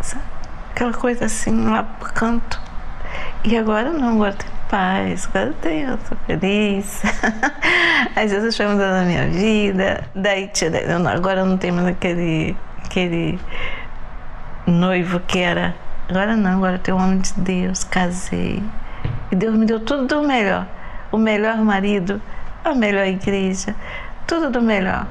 Sabe? 0.00 0.24
Aquela 0.70 0.92
coisa 0.92 1.26
assim, 1.26 1.68
lá 1.68 1.82
pro 1.82 2.12
canto. 2.12 2.60
E 3.44 3.56
agora 3.56 3.90
não, 3.90 4.14
agora 4.14 4.32
tem 4.34 4.50
paz, 4.68 5.28
agora 5.28 5.52
tem, 5.60 5.82
eu 5.82 5.98
tô 5.98 6.14
feliz. 6.26 7.02
Às 8.14 8.30
vezes 8.30 8.56
foi 8.56 8.66
mudando 8.66 9.02
a 9.02 9.04
minha 9.04 9.26
vida. 9.28 10.04
Daí, 10.14 10.50
agora 11.12 11.44
não 11.44 11.56
tem 11.56 11.72
mais 11.72 11.88
aquele, 11.88 12.56
aquele 12.84 13.38
noivo 14.66 15.20
que 15.20 15.38
era. 15.38 15.74
Agora 16.08 16.36
não, 16.36 16.56
agora 16.56 16.78
tem 16.78 16.94
o 16.94 16.96
homem 16.96 17.18
de 17.18 17.32
Deus, 17.34 17.84
casei. 17.84 18.62
E 19.30 19.36
Deus 19.36 19.56
me 19.56 19.66
deu 19.66 19.80
tudo 19.80 20.06
do 20.06 20.26
melhor. 20.26 20.66
O 21.10 21.18
melhor 21.18 21.56
marido, 21.58 22.20
a 22.64 22.74
melhor 22.74 23.06
igreja, 23.06 23.74
tudo 24.26 24.50
do 24.50 24.60
melhor. 24.60 25.06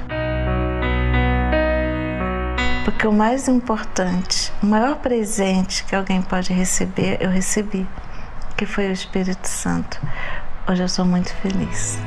Porque 2.85 3.07
o 3.07 3.11
mais 3.11 3.47
importante, 3.47 4.51
o 4.61 4.65
maior 4.65 4.95
presente 4.97 5.83
que 5.83 5.95
alguém 5.95 6.21
pode 6.21 6.53
receber, 6.53 7.17
eu 7.19 7.29
recebi, 7.29 7.87
que 8.57 8.65
foi 8.65 8.89
o 8.89 8.91
Espírito 8.91 9.47
Santo. 9.47 9.99
Hoje 10.67 10.83
eu 10.83 10.89
sou 10.89 11.05
muito 11.05 11.33
feliz. 11.35 11.99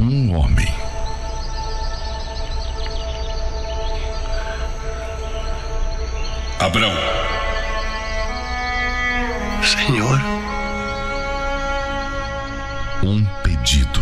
Um 0.00 0.34
homem. 0.34 0.68
Abraão. 6.60 7.27
Senhor. 9.68 10.18
Um 13.04 13.22
pedido. 13.42 14.00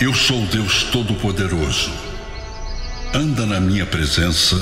Eu 0.00 0.12
sou 0.12 0.44
Deus 0.46 0.82
Todo-Poderoso. 0.84 1.92
Anda 3.14 3.46
na 3.46 3.60
minha 3.60 3.86
presença 3.86 4.56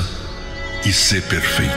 e 0.85 0.92
sê 0.92 1.22
perfeito. 1.22 1.72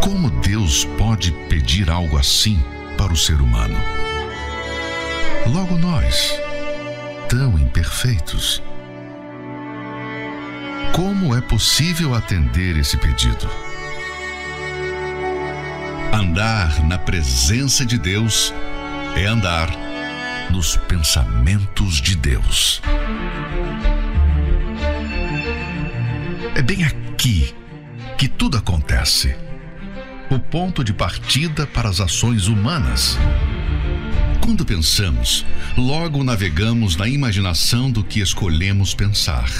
Como 0.00 0.30
Deus 0.40 0.86
pode 0.96 1.30
pedir 1.46 1.90
algo 1.90 2.16
assim 2.16 2.58
para 2.96 3.12
o 3.12 3.16
ser 3.16 3.42
humano? 3.42 3.78
Logo 5.46 5.76
nós, 5.76 6.32
tão 7.28 7.58
imperfeitos. 7.58 8.62
Como 10.94 11.34
é 11.34 11.40
possível 11.40 12.14
atender 12.14 12.76
esse 12.76 12.96
pedido? 12.96 13.50
Andar 16.12 16.84
na 16.84 16.96
presença 16.96 17.84
de 17.84 17.98
Deus 17.98 18.54
é 19.16 19.26
andar 19.26 19.68
nos 20.52 20.76
pensamentos 20.76 22.00
de 22.00 22.14
Deus. 22.14 22.80
É 26.54 26.62
bem 26.62 26.84
aqui 26.84 27.52
que 28.16 28.28
tudo 28.28 28.56
acontece. 28.56 29.34
O 30.30 30.38
ponto 30.38 30.84
de 30.84 30.92
partida 30.92 31.66
para 31.66 31.88
as 31.88 32.00
ações 32.00 32.46
humanas. 32.46 33.18
Quando 34.40 34.64
pensamos, 34.64 35.44
logo 35.76 36.22
navegamos 36.22 36.94
na 36.94 37.08
imaginação 37.08 37.90
do 37.90 38.04
que 38.04 38.20
escolhemos 38.20 38.94
pensar. 38.94 39.50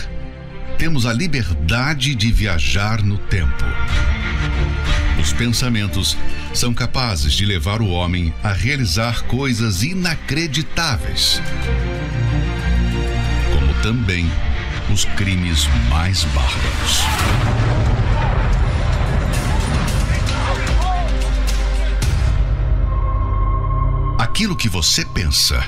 Temos 0.78 1.06
a 1.06 1.12
liberdade 1.12 2.14
de 2.14 2.32
viajar 2.32 3.02
no 3.02 3.16
tempo. 3.16 3.64
Os 5.20 5.32
pensamentos 5.32 6.16
são 6.52 6.74
capazes 6.74 7.32
de 7.32 7.46
levar 7.46 7.80
o 7.80 7.88
homem 7.88 8.34
a 8.42 8.52
realizar 8.52 9.22
coisas 9.24 9.82
inacreditáveis. 9.82 11.40
Como 13.52 13.72
também 13.82 14.30
os 14.92 15.04
crimes 15.04 15.66
mais 15.88 16.24
bárbaros. 16.24 17.04
Aquilo 24.18 24.56
que 24.56 24.68
você 24.68 25.04
pensa 25.04 25.64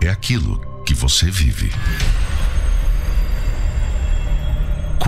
é 0.00 0.08
aquilo 0.08 0.60
que 0.84 0.92
você 0.92 1.30
vive. 1.30 1.72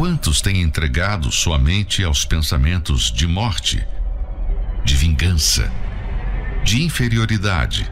Quantos 0.05 0.43
têm 0.43 0.61
entregado 0.61 1.33
sua 1.33 1.59
mente 1.59 2.05
aos 2.05 2.27
pensamentos 2.27 3.11
de 3.11 3.27
morte, 3.27 3.83
de 4.85 4.95
vingança, 4.97 5.73
de 6.63 6.83
inferioridade 6.83 7.91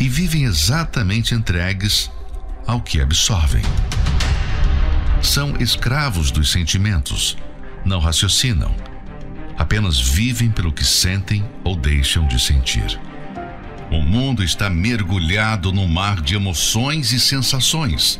e 0.00 0.08
vivem 0.08 0.42
exatamente 0.42 1.36
entregues 1.36 2.10
ao 2.66 2.80
que 2.80 3.00
absorvem? 3.00 3.62
São 5.22 5.54
escravos 5.60 6.32
dos 6.32 6.50
sentimentos, 6.50 7.38
não 7.84 8.00
raciocinam, 8.00 8.74
apenas 9.56 10.00
vivem 10.00 10.50
pelo 10.50 10.72
que 10.72 10.84
sentem 10.84 11.48
ou 11.62 11.76
deixam 11.76 12.26
de 12.26 12.40
sentir. 12.40 12.98
O 13.92 14.02
mundo 14.02 14.42
está 14.42 14.68
mergulhado 14.68 15.70
no 15.70 15.86
mar 15.86 16.20
de 16.20 16.34
emoções 16.34 17.12
e 17.12 17.20
sensações. 17.20 18.18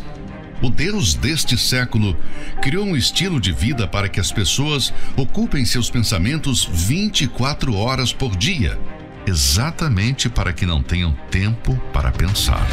O 0.61 0.69
Deus 0.71 1.15
deste 1.15 1.57
século 1.57 2.17
criou 2.61 2.85
um 2.85 2.97
estilo 2.97 3.41
de 3.41 3.53
vida 3.53 3.87
para 3.87 4.09
que 4.09 4.19
as 4.19 4.33
pessoas 4.33 4.93
ocupem 5.17 5.65
seus 5.65 5.89
pensamentos 5.89 6.69
24 6.71 7.75
horas 7.75 8.13
por 8.13 8.37
dia, 8.37 8.79
exatamente 9.27 10.29
para 10.29 10.53
que 10.53 10.67
não 10.67 10.83
tenham 10.83 11.13
tempo 11.31 11.77
para 11.93 12.11
pensar. 12.11 12.67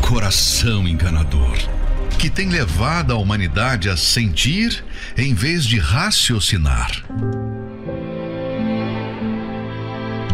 Coração 0.00 0.88
enganador 0.88 1.56
que 2.24 2.30
tem 2.30 2.48
levado 2.48 3.12
a 3.12 3.16
humanidade 3.16 3.90
a 3.90 3.98
sentir 3.98 4.82
em 5.14 5.34
vez 5.34 5.66
de 5.66 5.78
raciocinar. 5.78 7.04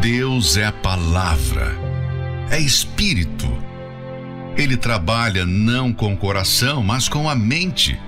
Deus 0.01 0.57
é 0.57 0.71
palavra, 0.71 1.77
é 2.49 2.61
espírito. 2.61 3.60
Ele 4.57 4.77
trabalha 4.77 5.47
não 5.47 5.93
com 5.93 6.13
o 6.13 6.17
coração, 6.17 6.83
mas 6.83 7.09
com 7.09 7.29
a 7.29 7.35
mente. 7.35 7.99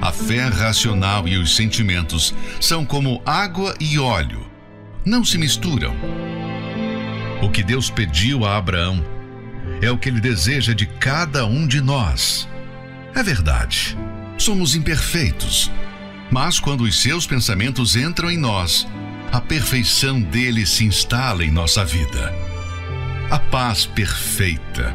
A 0.00 0.12
fé 0.12 0.46
racional 0.48 1.26
e 1.26 1.36
os 1.36 1.56
sentimentos 1.56 2.34
são 2.60 2.84
como 2.84 3.22
água 3.24 3.74
e 3.80 3.98
óleo, 3.98 4.46
não 5.04 5.24
se 5.24 5.38
misturam. 5.38 5.96
O 7.42 7.48
que 7.48 7.62
Deus 7.62 7.90
pediu 7.90 8.44
a 8.44 8.56
Abraão 8.56 9.04
é 9.80 9.90
o 9.90 9.98
que 9.98 10.08
ele 10.08 10.20
deseja 10.20 10.72
de 10.72 10.86
cada 10.86 11.46
um 11.46 11.66
de 11.66 11.80
nós. 11.80 12.48
É 13.14 13.22
verdade, 13.22 13.96
somos 14.36 14.74
imperfeitos, 14.74 15.70
mas 16.30 16.60
quando 16.60 16.82
os 16.82 17.00
seus 17.00 17.26
pensamentos 17.26 17.96
entram 17.96 18.30
em 18.30 18.36
nós, 18.36 18.86
a 19.32 19.40
perfeição 19.40 20.20
dele 20.20 20.66
se 20.66 20.84
instala 20.84 21.44
em 21.44 21.50
nossa 21.50 21.84
vida. 21.84 22.34
A 23.30 23.38
paz 23.38 23.86
perfeita, 23.86 24.94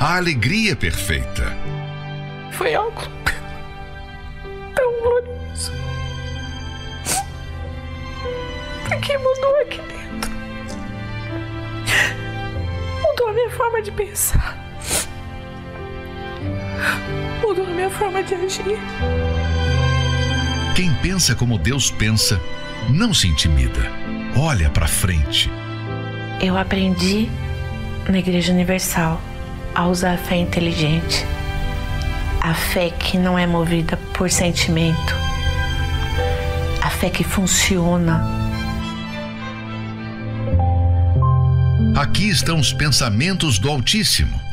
a 0.00 0.16
alegria 0.16 0.76
perfeita. 0.76 1.56
Foi 2.52 2.74
algo 2.74 3.02
tão 4.74 5.00
glorioso. 5.02 5.72
Porque 8.88 9.18
mudou 9.18 9.60
aqui 9.62 9.80
dentro. 9.82 10.30
Mudou 13.02 13.28
a 13.28 13.32
minha 13.32 13.50
forma 13.50 13.82
de 13.82 13.92
pensar 13.92 14.68
mudou 17.48 17.66
a 17.66 17.70
minha 17.70 17.90
forma 17.90 18.22
de 18.22 18.34
agir. 18.34 18.78
Quem 20.74 20.92
pensa 21.02 21.34
como 21.34 21.58
Deus 21.58 21.90
pensa, 21.90 22.40
não 22.88 23.12
se 23.12 23.26
intimida. 23.26 23.80
Olha 24.36 24.70
para 24.70 24.86
frente. 24.86 25.50
Eu 26.40 26.56
aprendi 26.56 27.28
na 28.08 28.18
Igreja 28.18 28.52
Universal 28.52 29.20
a 29.78 29.86
usar 29.86 30.14
a 30.14 30.18
fé 30.18 30.34
inteligente. 30.34 31.24
A 32.40 32.52
fé 32.52 32.90
que 32.90 33.16
não 33.16 33.38
é 33.38 33.46
movida 33.46 33.96
por 34.12 34.28
sentimento. 34.28 35.14
A 36.82 36.90
fé 36.90 37.08
que 37.08 37.22
funciona. 37.22 38.20
Aqui 41.96 42.28
estão 42.28 42.58
os 42.58 42.72
pensamentos 42.72 43.60
do 43.60 43.70
Altíssimo 43.70 44.48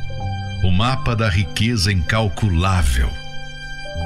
o 0.64 0.72
mapa 0.72 1.16
da 1.16 1.30
riqueza 1.30 1.92
incalculável. 1.92 3.08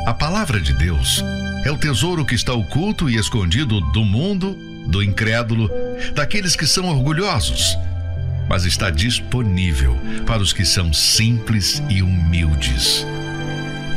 A 0.06 0.14
palavra 0.14 0.60
de 0.60 0.74
Deus 0.74 1.24
é 1.64 1.72
o 1.72 1.78
tesouro 1.78 2.26
que 2.26 2.36
está 2.36 2.54
oculto 2.54 3.10
e 3.10 3.16
escondido 3.16 3.80
do 3.92 4.04
mundo, 4.04 4.58
do 4.86 5.02
incrédulo, 5.02 5.70
daqueles 6.14 6.58
que 6.58 6.68
são 6.68 6.86
orgulhosos, 6.88 7.78
mas 8.50 8.66
está 8.66 8.90
disponível 8.90 9.96
para 10.26 10.42
os 10.42 10.52
que 10.52 10.66
são 10.66 10.92
simples 10.92 11.82
e 11.88 12.02
humildes. 12.02 13.06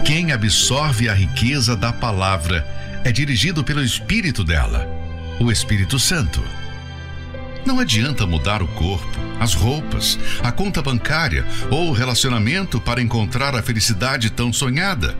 Quem 0.05 0.31
absorve 0.31 1.09
a 1.09 1.15
riqueza 1.15 1.75
da 1.75 1.93
palavra 1.93 2.67
é 3.03 3.11
dirigido 3.11 3.65
pelo 3.65 3.83
Espírito 3.83 4.45
dela, 4.45 4.87
o 5.41 5.51
Espírito 5.51 5.99
Santo. 5.99 6.43
Não 7.65 7.79
adianta 7.79 8.27
mudar 8.27 8.63
o 8.63 8.69
corpo, 8.69 9.19
as 9.41 9.55
roupas, 9.55 10.19
a 10.43 10.53
conta 10.53 10.83
bancária 10.83 11.47
ou 11.71 11.89
o 11.89 11.93
relacionamento 11.93 12.81
para 12.81 13.01
encontrar 13.01 13.55
a 13.55 13.63
felicidade 13.63 14.31
tão 14.31 14.53
sonhada. 14.53 15.17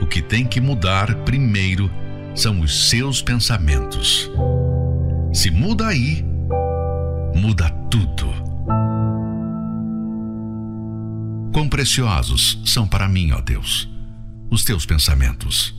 O 0.00 0.06
que 0.06 0.22
tem 0.22 0.46
que 0.46 0.60
mudar 0.60 1.14
primeiro 1.16 1.90
são 2.34 2.60
os 2.60 2.88
seus 2.88 3.20
pensamentos. 3.20 4.30
Se 5.32 5.50
muda 5.50 5.88
aí, 5.88 6.24
muda 7.34 7.70
tudo. 7.90 8.47
Preciosos 11.78 12.58
são 12.64 12.88
para 12.88 13.08
mim, 13.08 13.30
ó 13.30 13.40
Deus, 13.40 13.88
os 14.50 14.64
teus 14.64 14.84
pensamentos. 14.84 15.77